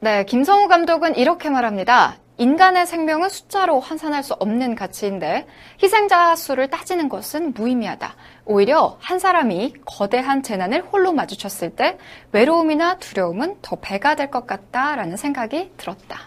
네, 0.00 0.24
김성우 0.24 0.68
감독은 0.68 1.16
이렇게 1.16 1.50
말합니다. 1.50 2.18
인간의 2.36 2.86
생명은 2.86 3.30
숫자로 3.30 3.80
환산할 3.80 4.22
수 4.22 4.34
없는 4.34 4.76
가치인데 4.76 5.46
희생자 5.82 6.36
수를 6.36 6.68
따지는 6.70 7.08
것은 7.08 7.52
무의미하다. 7.54 8.14
오히려 8.44 8.96
한 9.00 9.18
사람이 9.18 9.74
거대한 9.84 10.44
재난을 10.44 10.82
홀로 10.82 11.12
마주쳤을 11.12 11.70
때 11.74 11.98
외로움이나 12.30 12.98
두려움은 12.98 13.56
더 13.62 13.76
배가 13.80 14.14
될 14.14 14.30
것 14.30 14.46
같다라는 14.46 15.16
생각이 15.16 15.72
들었다. 15.76 16.20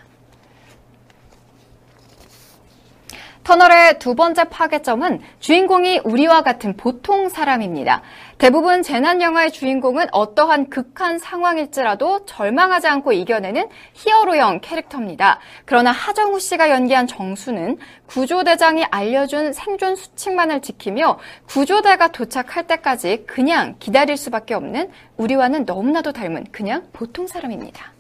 터널의 3.52 4.00
두 4.00 4.16
번째 4.16 4.46
파괴점은 4.46 5.20
주인공이 5.42 6.00
우리와 6.06 6.42
같은 6.42 6.78
보통 6.78 7.28
사람입니다. 7.28 8.02
대부분 8.38 8.82
재난 8.82 9.22
영화의 9.22 9.52
주인공은 9.52 10.08
어떠한 10.14 10.70
극한 10.70 11.20
상황일지라도 11.20 12.24
절망하지 12.26 12.88
않고 12.88 13.12
이겨내는 13.12 13.68
히어로형 13.94 14.62
캐릭터입니다. 14.62 15.40
그러나 15.66 15.92
하정우 15.92 16.40
씨가 16.40 16.70
연기한 16.70 17.08
정수는 17.08 17.78
구조대장이 18.06 18.86
알려준 18.86 19.52
생존 19.52 19.98
수칙만을 19.98 20.62
지키며 20.62 21.20
구조대가 21.46 22.08
도착할 22.08 22.68
때까지 22.68 23.26
그냥 23.28 23.76
기다릴 23.80 24.16
수밖에 24.16 24.54
없는 24.54 24.92
우리와는 25.18 25.66
너무나도 25.66 26.14
닮은 26.14 26.46
그냥 26.54 26.88
보통 26.94 27.28
사람입니다. 27.28 27.92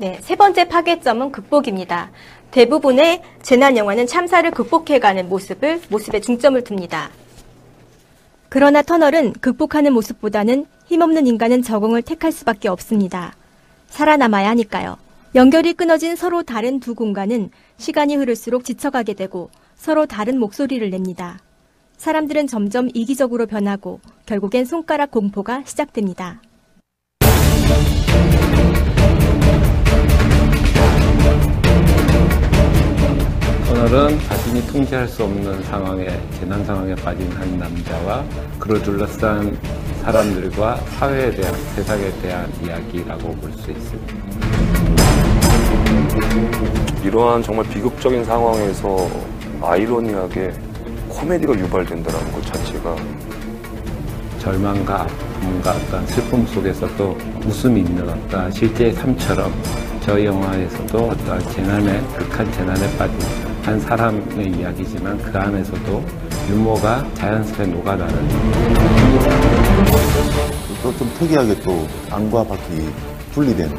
네, 0.00 0.16
세 0.22 0.34
번째 0.34 0.66
파괴점은 0.66 1.30
극복입니다. 1.30 2.10
대부분의 2.50 3.22
재난 3.42 3.76
영화는 3.76 4.06
참사를 4.06 4.50
극복해가는 4.50 5.28
모습을 5.28 5.80
모습에 5.88 6.20
중점을 6.20 6.62
둡니다. 6.68 7.10
그러나 8.48 8.82
터널은 8.82 9.34
극복하는 9.34 9.92
모습보다는 9.92 10.66
힘없는 10.86 11.26
인간은 11.28 11.62
적응을 11.62 12.02
택할 12.02 12.32
수밖에 12.32 12.68
없습니다. 12.68 13.34
살아남아야 13.88 14.50
하니까요. 14.50 14.98
연결이 15.36 15.74
끊어진 15.74 16.16
서로 16.16 16.42
다른 16.42 16.80
두 16.80 16.96
공간은 16.96 17.50
시간이 17.76 18.16
흐를수록 18.16 18.64
지쳐가게 18.64 19.14
되고 19.14 19.50
서로 19.76 20.06
다른 20.06 20.40
목소리를 20.40 20.90
냅니다. 20.90 21.38
사람들은 21.96 22.48
점점 22.48 22.88
이기적으로 22.94 23.46
변하고 23.46 24.00
결국엔 24.26 24.64
손가락 24.64 25.12
공포가 25.12 25.62
시작됩니다. 25.64 26.42
터널은 33.70 34.18
자신이 34.26 34.66
통제할 34.66 35.06
수 35.06 35.22
없는 35.22 35.62
상황에 35.62 36.08
재난 36.40 36.64
상황에 36.64 36.92
빠진 36.96 37.30
한 37.30 37.56
남자와 37.56 38.24
그를 38.58 38.82
둘러싼 38.82 39.56
사람들과 40.02 40.74
사회에 40.98 41.30
대한 41.30 41.54
세상에 41.76 42.10
대한 42.20 42.52
이야기라고 42.64 43.28
볼 43.36 43.52
수 43.52 43.70
있습니다. 43.70 44.14
이러한 47.04 47.42
정말 47.44 47.64
비극적인 47.68 48.24
상황에서 48.24 49.08
아이러니하게 49.62 50.52
코미디가 51.08 51.56
유발된다는 51.56 52.32
것 52.32 52.44
자체가 52.46 52.96
절망과 54.40 55.02
아픔과 55.02 55.70
어떤 55.70 56.04
슬픔 56.08 56.44
속에서도 56.44 57.16
웃음이 57.46 57.80
있는 57.82 58.08
어떤 58.08 58.50
실제의 58.50 58.94
삶처럼 58.94 59.52
저희 60.00 60.24
영화에서도 60.24 60.98
어떤 60.98 61.38
재난에 61.52 62.00
극한 62.16 62.50
재난에 62.50 62.96
빠진 62.98 63.18
한 63.62 63.78
사람의 63.80 64.52
이야기지만 64.58 65.18
그 65.18 65.38
안에서도 65.38 66.04
유머가 66.48 67.06
자연스레 67.14 67.66
녹아나는. 67.66 68.28
또 70.82 70.90
좀 70.96 71.10
특이하게 71.18 71.60
또 71.60 71.86
안과 72.10 72.42
밖이 72.42 72.88
분리된 73.32 73.70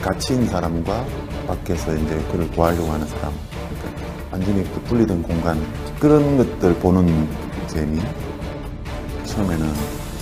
갇힌 0.00 0.46
사람과 0.46 1.04
밖에서 1.48 1.94
이제 1.94 2.16
그를 2.30 2.48
구하려고 2.52 2.92
하는 2.92 3.06
사람. 3.08 3.32
그러니까 3.80 4.02
완전히 4.30 4.62
그 4.72 4.80
분리된 4.82 5.22
공간 5.22 5.60
그런 5.98 6.36
것들 6.36 6.74
보는 6.76 7.28
재미. 7.66 8.00
처음에는 9.24 9.66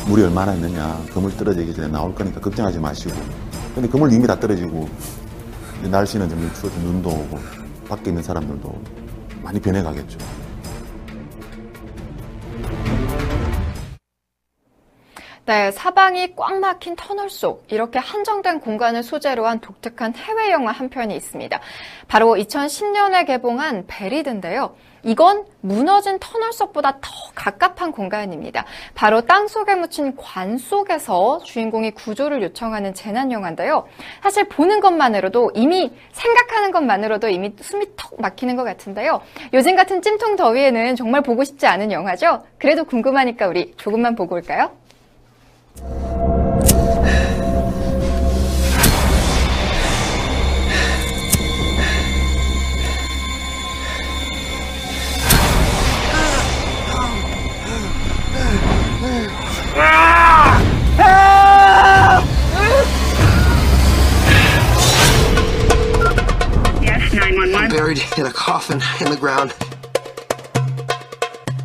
물이 0.06 0.22
얼마나 0.24 0.54
있느냐 0.54 0.98
그물 1.12 1.36
떨어지기 1.36 1.74
전에 1.74 1.88
나올 1.88 2.14
거니까 2.14 2.40
걱정하지 2.40 2.78
마시고. 2.78 3.14
근데 3.74 3.88
그물 3.88 4.10
이미 4.12 4.26
다 4.26 4.38
떨어지고 4.38 4.88
날씨는 5.82 6.28
점점 6.28 6.50
추워져 6.54 6.80
눈도 6.80 7.10
오고 7.10 7.63
밖에 7.84 8.10
있는 8.10 8.22
사람들도 8.22 8.72
많이 9.42 9.60
변해가겠죠. 9.60 10.18
네, 15.46 15.70
사방이 15.72 16.36
꽉 16.36 16.58
막힌 16.58 16.96
터널 16.96 17.28
속 17.28 17.66
이렇게 17.70 17.98
한정된 17.98 18.60
공간을 18.60 19.02
소재로 19.02 19.46
한 19.46 19.60
독특한 19.60 20.14
해외 20.14 20.50
영화 20.50 20.72
한 20.72 20.88
편이 20.88 21.14
있습니다. 21.14 21.60
바로 22.08 22.34
2010년에 22.34 23.26
개봉한 23.26 23.84
베리드인데요. 23.86 24.74
이건 25.04 25.44
무너진 25.60 26.18
터널 26.18 26.52
속보다 26.52 26.98
더 27.00 27.10
갑갑한 27.34 27.92
공간입니다. 27.92 28.64
바로 28.94 29.20
땅 29.20 29.46
속에 29.48 29.74
묻힌 29.74 30.16
관 30.16 30.58
속에서 30.58 31.40
주인공이 31.44 31.92
구조를 31.92 32.42
요청하는 32.42 32.94
재난 32.94 33.30
영화인데요. 33.30 33.86
사실 34.22 34.48
보는 34.48 34.80
것만으로도 34.80 35.52
이미 35.54 35.92
생각하는 36.12 36.70
것만으로도 36.70 37.28
이미 37.28 37.54
숨이 37.60 37.86
턱 37.96 38.20
막히는 38.20 38.56
것 38.56 38.64
같은데요. 38.64 39.20
요즘 39.52 39.76
같은 39.76 40.00
찜통 40.02 40.36
더위에는 40.36 40.96
정말 40.96 41.22
보고 41.22 41.44
싶지 41.44 41.66
않은 41.66 41.92
영화죠. 41.92 42.42
그래도 42.58 42.84
궁금하니까 42.84 43.46
우리 43.46 43.74
조금만 43.76 44.14
보고 44.14 44.34
올까요? 44.34 44.70
Buried 67.84 68.02
in 68.18 68.24
a 68.24 68.32
coffin 68.32 68.80
in 69.04 69.12
the 69.12 69.16
ground. 69.16 69.52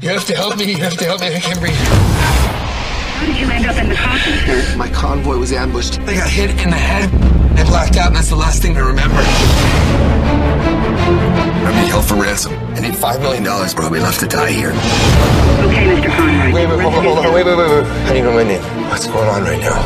You 0.02 0.10
have 0.10 0.26
to 0.26 0.36
help 0.36 0.58
me. 0.58 0.66
You 0.66 0.78
have 0.78 0.98
to 0.98 1.06
help 1.06 1.22
me. 1.22 1.28
I 1.28 1.40
can't 1.40 1.60
breathe. 1.60 1.76
How 1.76 3.26
did 3.26 3.38
you 3.40 3.50
end 3.50 3.66
up 3.66 3.78
in 3.78 3.88
the 3.88 3.96
coffin? 3.96 4.78
My 4.78 4.90
convoy 4.90 5.38
was 5.38 5.54
ambushed. 5.54 6.00
I 6.02 6.16
got 6.16 6.30
hit 6.30 6.50
in 6.52 6.72
the 6.72 6.76
head. 6.76 7.10
I 7.58 7.64
blacked 7.64 7.96
out, 7.96 8.08
and 8.08 8.16
that's 8.16 8.30
the 8.30 8.36
last 8.36 8.62
thing 8.62 8.76
I 8.76 8.82
remember. 8.82 9.22
I'm 11.66 11.74
being 11.74 11.88
held 11.88 12.06
for 12.06 12.16
ransom. 12.16 12.54
I 12.76 12.80
need 12.82 12.94
$5 12.94 13.22
million, 13.22 13.48
or 13.48 13.82
I'll 13.82 13.92
be 13.92 14.00
left 14.00 14.20
to 14.20 14.28
die 14.28 14.52
here. 14.52 14.72
Okay, 14.72 15.88
Mr. 15.88 16.12
Conroy. 16.16 16.54
Wait, 16.54 16.68
wait, 16.68 16.80
hold 16.82 16.96
on, 16.96 17.04
hold 17.04 17.18
on. 17.20 17.34
Wait, 17.34 17.46
wait, 17.46 17.58
wait, 17.58 17.70
wait. 17.70 17.86
I 18.08 18.14
need 18.14 18.22
to 18.22 18.26
know 18.26 18.34
my 18.34 18.44
name. 18.44 18.64
What's 18.90 19.08
going 19.08 19.30
on 19.30 19.44
right 19.44 19.60
now? 19.60 19.80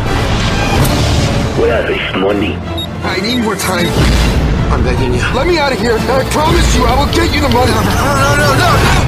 Where 1.62 1.92
is 1.92 2.14
the 2.14 2.20
money? 2.20 2.56
I 3.06 3.20
need 3.22 3.44
more 3.44 3.56
time. 3.56 4.53
I'm 4.74 4.84
begging 4.84 5.14
you. 5.14 5.22
Let 5.38 5.46
me 5.48 5.58
out 5.60 5.72
of 5.72 5.80
here. 5.80 5.94
I 5.94 6.24
promise 6.32 6.76
you, 6.76 6.84
I 6.86 6.94
will 6.98 7.12
get 7.14 7.30
you 7.34 7.42
the 7.42 7.50
money. 7.50 7.72
No, 7.72 7.82
no, 8.24 8.36
no, 8.42 8.48
no, 8.58 8.70
no. 8.74 9.04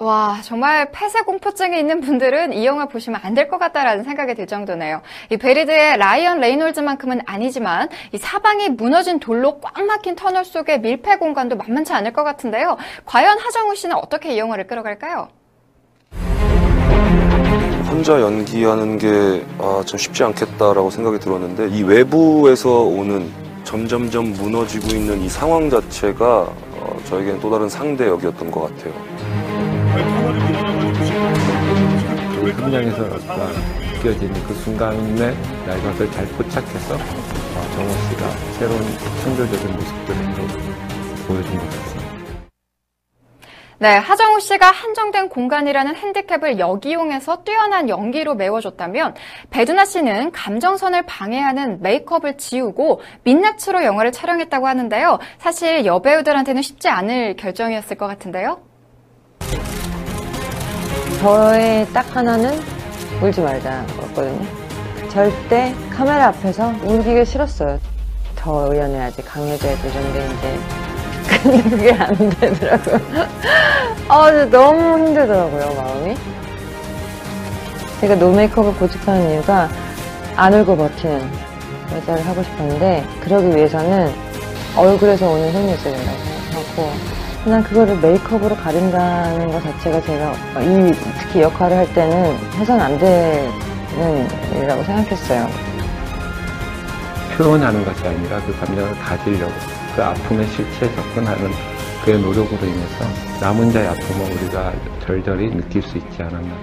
와, 0.00 0.40
정말 0.44 0.92
폐쇄 0.92 1.22
공포증이 1.22 1.76
있는 1.78 2.00
분들은 2.00 2.52
이 2.52 2.64
영화 2.64 2.86
보시면 2.86 3.20
안 3.24 3.34
될 3.34 3.48
것 3.48 3.58
같다라는 3.58 4.04
생각이 4.04 4.34
들 4.34 4.46
정도네요. 4.46 5.02
이 5.30 5.36
베리드의 5.36 5.96
라이언 5.98 6.38
레이놀즈만큼은 6.40 7.22
아니지만 7.26 7.88
이 8.12 8.18
사방이 8.18 8.68
무너진 8.70 9.18
돌로 9.18 9.58
꽉 9.60 9.84
막힌 9.84 10.14
터널 10.14 10.44
속의 10.44 10.80
밀폐 10.82 11.16
공간도 11.16 11.56
만만치 11.56 11.92
않을 11.94 12.12
것 12.12 12.22
같은데요. 12.22 12.76
과연 13.06 13.38
하정우 13.40 13.74
씨는 13.74 13.96
어떻게 13.96 14.34
이 14.34 14.38
영화를 14.38 14.68
끌어갈까요? 14.68 15.28
혼자 17.90 18.20
연기하는 18.20 18.98
게 18.98 19.44
아, 19.58 19.82
참 19.86 19.98
쉽지 19.98 20.22
않겠다라고 20.22 20.90
생각이 20.90 21.18
들었는데 21.18 21.68
이 21.68 21.82
외부에서 21.82 22.82
오는 22.82 23.30
점점점 23.64 24.32
무너지고 24.34 24.88
있는 24.88 25.20
이 25.22 25.28
상황 25.28 25.68
자체가 25.70 26.40
어, 26.72 27.00
저에게는 27.06 27.40
또 27.40 27.50
다른 27.50 27.68
상대 27.68 28.06
역이었던 28.06 28.50
것 28.50 28.62
같아요. 28.62 28.92
그 32.40 32.50
현장에서 32.50 33.02
느껴지는 33.94 34.34
그 34.46 34.54
순간에 34.54 35.34
나 35.66 35.74
이것을 35.76 36.10
잘 36.12 36.26
포착해서 36.26 36.94
어, 36.94 37.68
정호 37.74 37.90
씨가 38.10 38.30
새로운 38.58 38.82
창조적인 39.22 39.72
모습들을 39.72 40.34
또 40.36 41.26
보여준 41.26 41.58
것 41.58 41.70
같습니다. 41.70 41.97
네, 43.80 43.96
하정우 43.96 44.40
씨가 44.40 44.72
한정된 44.72 45.28
공간이라는 45.28 45.94
핸디캡을 45.94 46.58
역이용해서 46.58 47.44
뛰어난 47.44 47.88
연기로 47.88 48.34
메워줬다면 48.34 49.14
배두나 49.50 49.84
씨는 49.84 50.32
감정선을 50.32 51.02
방해하는 51.02 51.80
메이크업을 51.80 52.38
지우고 52.38 53.00
민낯으로 53.22 53.84
영화를 53.84 54.10
촬영했다고 54.10 54.66
하는데요. 54.66 55.20
사실 55.38 55.86
여배우들한테는 55.86 56.60
쉽지 56.60 56.88
않을 56.88 57.36
결정이었을 57.36 57.96
것 57.96 58.08
같은데요. 58.08 58.58
저의 61.20 61.86
딱 61.92 62.16
하나는 62.16 62.58
울지 63.22 63.40
말자였거든요. 63.40 64.44
절대 65.10 65.72
카메라 65.90 66.26
앞에서 66.26 66.72
울기가 66.82 67.24
싫었어요. 67.24 67.78
더 68.34 68.72
의연해야지, 68.72 69.22
강해져야 69.22 69.76
되는데, 69.76 70.26
이제. 70.26 70.87
근데 71.48 71.62
그게 71.70 71.92
안 71.92 72.14
되더라고요. 72.14 73.00
아, 74.08 74.30
너무 74.50 75.06
힘들더라고요, 75.06 75.82
마음이. 75.82 76.14
제가 78.02 78.14
노메이크업을 78.16 78.74
고집하는 78.74 79.30
이유가 79.32 79.68
안 80.36 80.52
울고 80.52 80.76
버티는 80.76 81.26
여자를 81.94 82.26
하고 82.26 82.42
싶었는데, 82.42 83.04
그러기 83.22 83.56
위해서는 83.56 84.12
얼굴에서 84.76 85.26
오는 85.26 85.50
힘이 85.50 85.72
있어야 85.72 85.94
된다고 85.94 86.18
생각하고, 86.18 86.90
난 87.46 87.62
그거를 87.62 87.96
메이크업으로 87.96 88.54
가린다는 88.56 89.50
것 89.50 89.62
자체가 89.62 90.02
제가 90.02 90.32
이 90.60 90.92
특히 91.18 91.40
역할을 91.40 91.78
할 91.78 91.94
때는 91.94 92.36
해선 92.58 92.78
안 92.78 92.98
되는 92.98 94.28
일이라고 94.54 94.84
생각했어요. 94.84 95.48
표현하는 97.36 97.84
것이 97.84 98.06
아니라 98.06 98.38
그 98.44 98.54
감정을 98.58 98.98
가지려고 98.98 99.77
그 99.98 100.04
아픔에 100.04 100.46
실체에 100.46 100.94
접근하는 100.94 101.50
그의 102.04 102.20
노력으로 102.20 102.64
인해서 102.64 103.04
나 103.40 103.50
혼자의 103.50 103.88
아픔을 103.88 104.30
우리가 104.30 104.72
절절히 105.04 105.50
느낄 105.50 105.82
수 105.82 105.98
있지 105.98 106.22
않았나. 106.22 106.56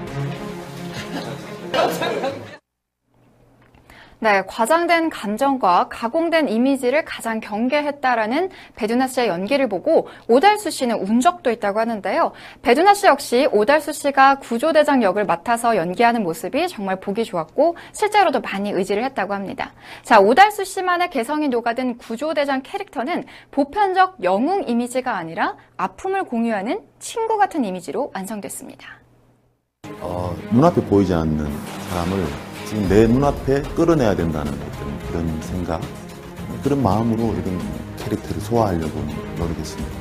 네, 4.19 4.43
과장된 4.47 5.09
감정과 5.09 5.89
가공된 5.89 6.47
이미지를 6.47 7.03
가장 7.03 7.39
경계했다라는 7.39 8.49
배두나 8.75 9.07
씨의 9.07 9.27
연기를 9.27 9.67
보고 9.67 10.07
오달수 10.27 10.71
씨는 10.71 11.01
운 11.01 11.19
적도 11.19 11.51
있다고 11.51 11.79
하는데요. 11.79 12.31
배두나 12.61 12.93
씨 12.93 13.07
역시 13.07 13.47
오달수 13.51 13.93
씨가 13.93 14.39
구조대장 14.39 15.03
역을 15.03 15.25
맡아서 15.25 15.75
연기하는 15.75 16.23
모습이 16.23 16.67
정말 16.69 16.99
보기 16.99 17.25
좋았고 17.25 17.75
실제로도 17.91 18.41
많이 18.41 18.71
의지를 18.71 19.03
했다고 19.03 19.33
합니다. 19.33 19.73
자, 20.03 20.19
오달수 20.19 20.63
씨만의 20.63 21.09
개성이 21.09 21.49
녹아든 21.49 21.97
구조대장 21.97 22.61
캐릭터는 22.63 23.25
보편적 23.51 24.23
영웅 24.23 24.67
이미지가 24.67 25.15
아니라 25.15 25.55
아픔을 25.77 26.23
공유하는 26.23 26.81
친구 26.99 27.37
같은 27.37 27.65
이미지로 27.65 28.11
완성됐습니다. 28.13 28.87
어, 29.99 30.35
눈앞에 30.51 30.81
보이지 30.85 31.13
않는 31.13 31.45
사람을 31.89 32.54
지금 32.65 32.89
내 32.89 33.05
눈앞에 33.07 33.61
끌어내야 33.75 34.15
된다는 34.15 34.51
어떤 34.53 34.99
그런 35.07 35.41
생각, 35.41 35.81
그런 36.63 36.81
마음으로 36.81 37.33
이런 37.33 37.59
캐릭터를 37.97 38.41
소화하려고 38.41 38.99
노력했습니다. 39.37 39.91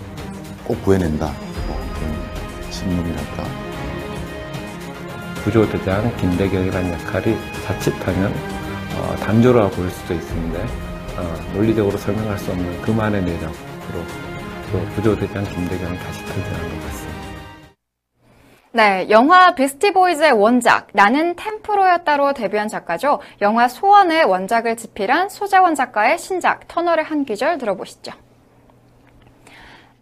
꼭 0.64 0.82
구해낸다. 0.82 1.26
뭐 1.66 1.76
그런 1.94 2.72
신념이랄까. 2.72 3.44
구조대장 5.44 6.16
김대경이라는 6.16 6.92
역할이 6.92 7.36
자칫하면 7.66 8.32
어, 8.96 9.16
단조로워 9.16 9.68
보일 9.70 9.90
수도 9.90 10.14
있는데 10.14 10.64
어, 11.16 11.34
논리적으로 11.52 11.98
설명할 11.98 12.38
수 12.38 12.50
없는 12.50 12.80
그만의 12.80 13.22
매력으로 13.22 13.54
또 14.72 14.84
구조대장 14.94 15.44
김대경이 15.44 15.98
다시 15.98 16.24
등장한 16.24 16.70
것 16.70 16.86
같습니다. 16.86 17.33
네, 18.76 19.08
영화 19.08 19.54
비스티보이즈의 19.54 20.32
원작 20.32 20.88
나는 20.94 21.36
템프로였다로 21.36 22.32
데뷔한 22.32 22.66
작가죠. 22.66 23.20
영화 23.40 23.68
소원의 23.68 24.24
원작을 24.24 24.76
집필한 24.76 25.28
소재원 25.28 25.76
작가의 25.76 26.18
신작 26.18 26.66
터널의 26.66 27.04
한 27.04 27.24
귀절 27.24 27.56
들어보시죠. 27.58 28.10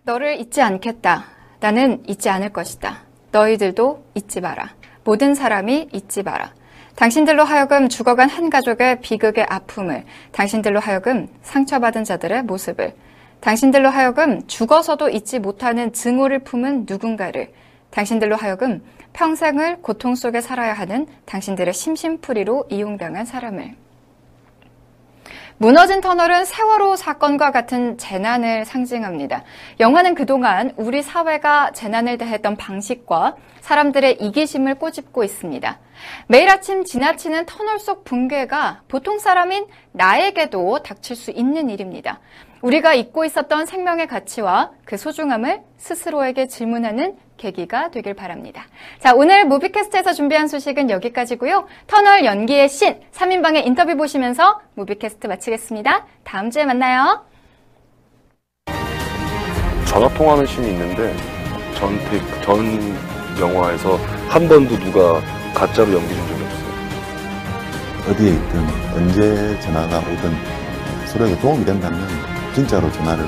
너를 0.05 0.41
잊지 0.41 0.63
않겠다. 0.63 1.25
나는 1.61 2.03
잊지 2.07 2.31
않을 2.31 2.55
것이다. 2.55 3.03
너희들도 3.31 4.07
잊지 4.15 4.41
마라. 4.41 4.71
모든 5.05 5.35
사람이 5.35 5.91
잊지 5.93 6.23
마라. 6.23 6.55
당신들로 6.97 7.45
하여금 7.45 7.91
죽어간 7.91 8.31
한 8.31 8.49
가족의 8.49 9.03
비극의 9.03 9.49
아픔을, 9.51 10.07
당신들로 10.33 10.81
하여금 10.81 11.29
상처받은 11.43 12.05
자들의 12.05 12.45
모습을, 12.45 12.95
당신들로 13.41 13.91
하여금 13.91 14.47
죽어서도 14.47 15.11
잊지 15.11 15.41
못하는 15.41 15.93
증오를 15.93 16.39
품은 16.39 16.87
누군가를, 16.89 17.53
당신들로 17.93 18.37
하여금 18.37 18.83
평생을 19.13 19.83
고통 19.83 20.15
속에 20.15 20.41
살아야 20.41 20.73
하는 20.73 21.07
당신들의 21.27 21.73
심심풀이로 21.73 22.67
이용당한 22.71 23.25
사람을. 23.25 23.77
무너진 25.59 26.01
터널은 26.01 26.45
세월호 26.45 26.97
사건과 26.97 27.53
같은 27.53 27.97
재난을 27.97 28.65
상징합니다. 28.65 29.45
영화는 29.79 30.17
그동안 30.17 30.73
우리 30.77 31.03
사회가 31.03 31.71
재난을 31.71 32.19
대했던 32.19 32.57
방식과 32.57 33.37
사람들의 33.61 34.21
이기심을 34.21 34.75
꼬집고 34.77 35.23
있습니다. 35.23 35.79
매일 36.27 36.49
아침 36.49 36.85
지나치는 36.85 37.47
터널 37.47 37.79
속 37.79 38.03
붕괴가 38.03 38.83
보통 38.89 39.21
사람인 39.21 39.67
나에게도 39.93 40.83
닥칠 40.83 41.15
수 41.15 41.31
있는 41.31 41.71
일입니다. 41.71 42.19
우리가 42.63 42.95
잊고 42.95 43.25
있었던 43.25 43.67
생명의 43.67 44.09
가치와 44.09 44.73
그 44.85 44.97
소중함을 44.97 45.63
스스로에게 45.77 46.49
질문하는 46.49 47.17
계기가 47.47 47.91
되길 47.91 48.15
바랍니다. 48.15 48.63
자, 49.01 49.13
오늘 49.15 49.45
무비캐스트에서 49.47 50.13
준비한 50.13 50.47
소식은 50.47 50.91
여기까지고요. 50.91 51.67
터널 51.89 52.25
연기의 52.25 52.69
신 52.69 53.01
3인방의 53.13 53.67
인터뷰 53.67 53.97
보시면서 53.97 54.61
무비캐스트 54.75 55.27
마치겠습니다. 55.27 56.07
다음 56.23 56.51
주에 56.53 56.65
만나요. 56.65 57.25
전화 59.87 60.09
통화하는 60.15 60.47
씬이 60.47 60.69
있는데 60.69 61.13
전, 61.75 61.99
테- 62.11 62.43
전 62.43 62.95
영화에서 63.41 63.97
한 64.29 64.49
번도 64.49 64.79
누가 64.79 65.21
가짜로 65.53 65.95
연기 65.95 66.15
준 66.15 66.29
적이 66.29 66.45
없어요. 66.45 68.13
어디에 68.13 68.31
있든 68.31 68.61
언제 68.95 69.61
전화가 69.61 69.99
오든 69.99 70.33
서로에게 71.07 71.39
도움이 71.41 71.65
된다면 71.65 72.01
진짜로 72.55 72.91
전화를 72.93 73.27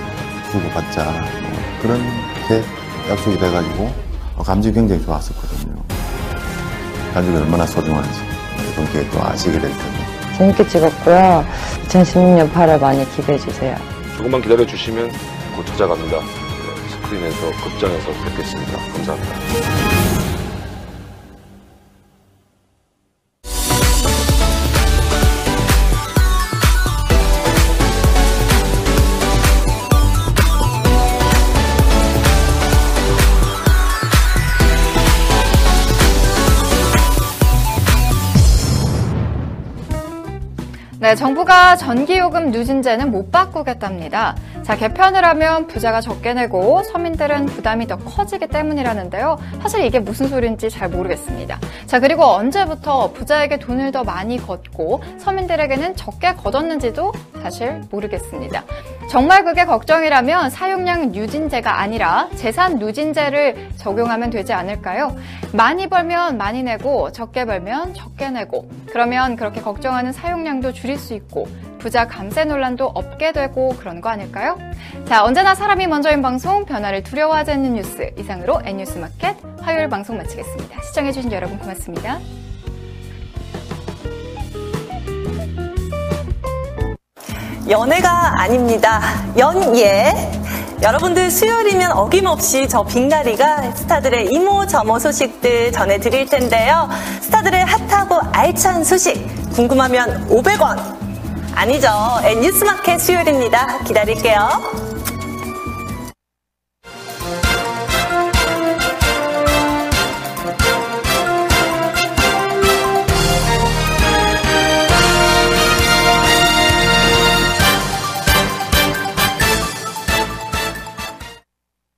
주고받자 0.52 1.04
뭐 1.10 1.50
그렇게 1.82 2.64
약속이 3.10 3.36
돼가지고 3.38 3.84
어, 3.84 4.03
감정이 4.42 4.74
굉장히 4.74 5.04
좋았었거든요. 5.04 5.74
가족이 7.12 7.36
얼마나 7.36 7.66
소중한지 7.66 8.20
이번 8.72 8.90
기회에 8.90 9.08
또 9.10 9.22
아시게 9.22 9.52
될 9.52 9.70
텐데 9.70 10.04
재밌게 10.36 10.66
찍었고요. 10.66 11.44
2016년 11.88 12.52
8월 12.52 12.80
많이 12.80 13.08
기대해 13.14 13.38
주세요. 13.38 13.76
조금만 14.16 14.42
기다려 14.42 14.66
주시면 14.66 15.10
곧 15.54 15.66
찾아갑니다. 15.66 16.18
네, 16.18 16.88
스크린에서 16.90 17.50
극장에서 17.62 18.10
뵙겠습니다. 18.24 18.78
감사합니다. 18.92 20.03
네, 41.04 41.14
정부가 41.14 41.76
전기요금 41.76 42.50
누진제는 42.50 43.10
못 43.10 43.30
바꾸겠답니다. 43.30 44.34
자, 44.62 44.74
개편을 44.74 45.22
하면 45.22 45.66
부자가 45.66 46.00
적게 46.00 46.32
내고 46.32 46.82
서민들은 46.82 47.44
부담이 47.44 47.86
더 47.86 47.98
커지기 47.98 48.46
때문이라는데요. 48.46 49.36
사실 49.60 49.84
이게 49.84 49.98
무슨 49.98 50.28
소리인지 50.28 50.70
잘 50.70 50.88
모르겠습니다. 50.88 51.60
자, 51.84 52.00
그리고 52.00 52.24
언제부터 52.24 53.12
부자에게 53.12 53.58
돈을 53.58 53.92
더 53.92 54.02
많이 54.02 54.38
걷고 54.38 55.02
서민들에게는 55.18 55.94
적게 55.94 56.36
걷었는지도 56.36 57.12
사실 57.42 57.82
모르겠습니다. 57.90 58.64
정말 59.08 59.44
그게 59.44 59.64
걱정이라면 59.64 60.50
사용량 60.50 61.12
누진제가 61.12 61.78
아니라 61.80 62.28
재산 62.34 62.78
누진제를 62.78 63.70
적용하면 63.76 64.30
되지 64.30 64.52
않을까요? 64.52 65.16
많이 65.52 65.88
벌면 65.88 66.36
많이 66.36 66.62
내고 66.62 67.12
적게 67.12 67.44
벌면 67.44 67.94
적게 67.94 68.30
내고 68.30 68.68
그러면 68.90 69.36
그렇게 69.36 69.60
걱정하는 69.60 70.12
사용량도 70.12 70.72
줄일 70.72 70.98
수 70.98 71.14
있고 71.14 71.46
부자 71.78 72.06
감세 72.06 72.44
논란도 72.44 72.86
없게 72.86 73.32
되고 73.32 73.68
그런 73.78 74.00
거 74.00 74.08
아닐까요? 74.08 74.58
자, 75.04 75.22
언제나 75.22 75.54
사람이 75.54 75.86
먼저인 75.86 76.22
방송 76.22 76.64
변화를 76.64 77.02
두려워하지 77.02 77.52
않는 77.52 77.74
뉴스 77.74 78.10
이상으로 78.18 78.62
N뉴스 78.64 78.98
마켓 78.98 79.36
화요일 79.60 79.88
방송 79.88 80.16
마치겠습니다. 80.16 80.80
시청해주신 80.82 81.30
여러분 81.30 81.58
고맙습니다. 81.58 82.18
연애가 87.68 88.42
아닙니다. 88.42 89.00
연예. 89.38 90.12
여러분들 90.82 91.30
수요일이면 91.30 91.92
어김없이 91.92 92.68
저 92.68 92.84
빅나리가 92.84 93.72
스타들의 93.74 94.28
이모 94.30 94.66
저모 94.66 94.98
소식들 94.98 95.72
전해드릴 95.72 96.26
텐데요. 96.26 96.88
스타들의 97.22 97.64
핫하고 97.64 98.20
알찬 98.32 98.84
소식 98.84 99.26
궁금하면 99.54 100.28
500원. 100.28 100.78
아니죠. 101.54 101.88
뉴스마켓 102.42 103.00
수요일입니다. 103.00 103.78
기다릴게요. 103.84 104.48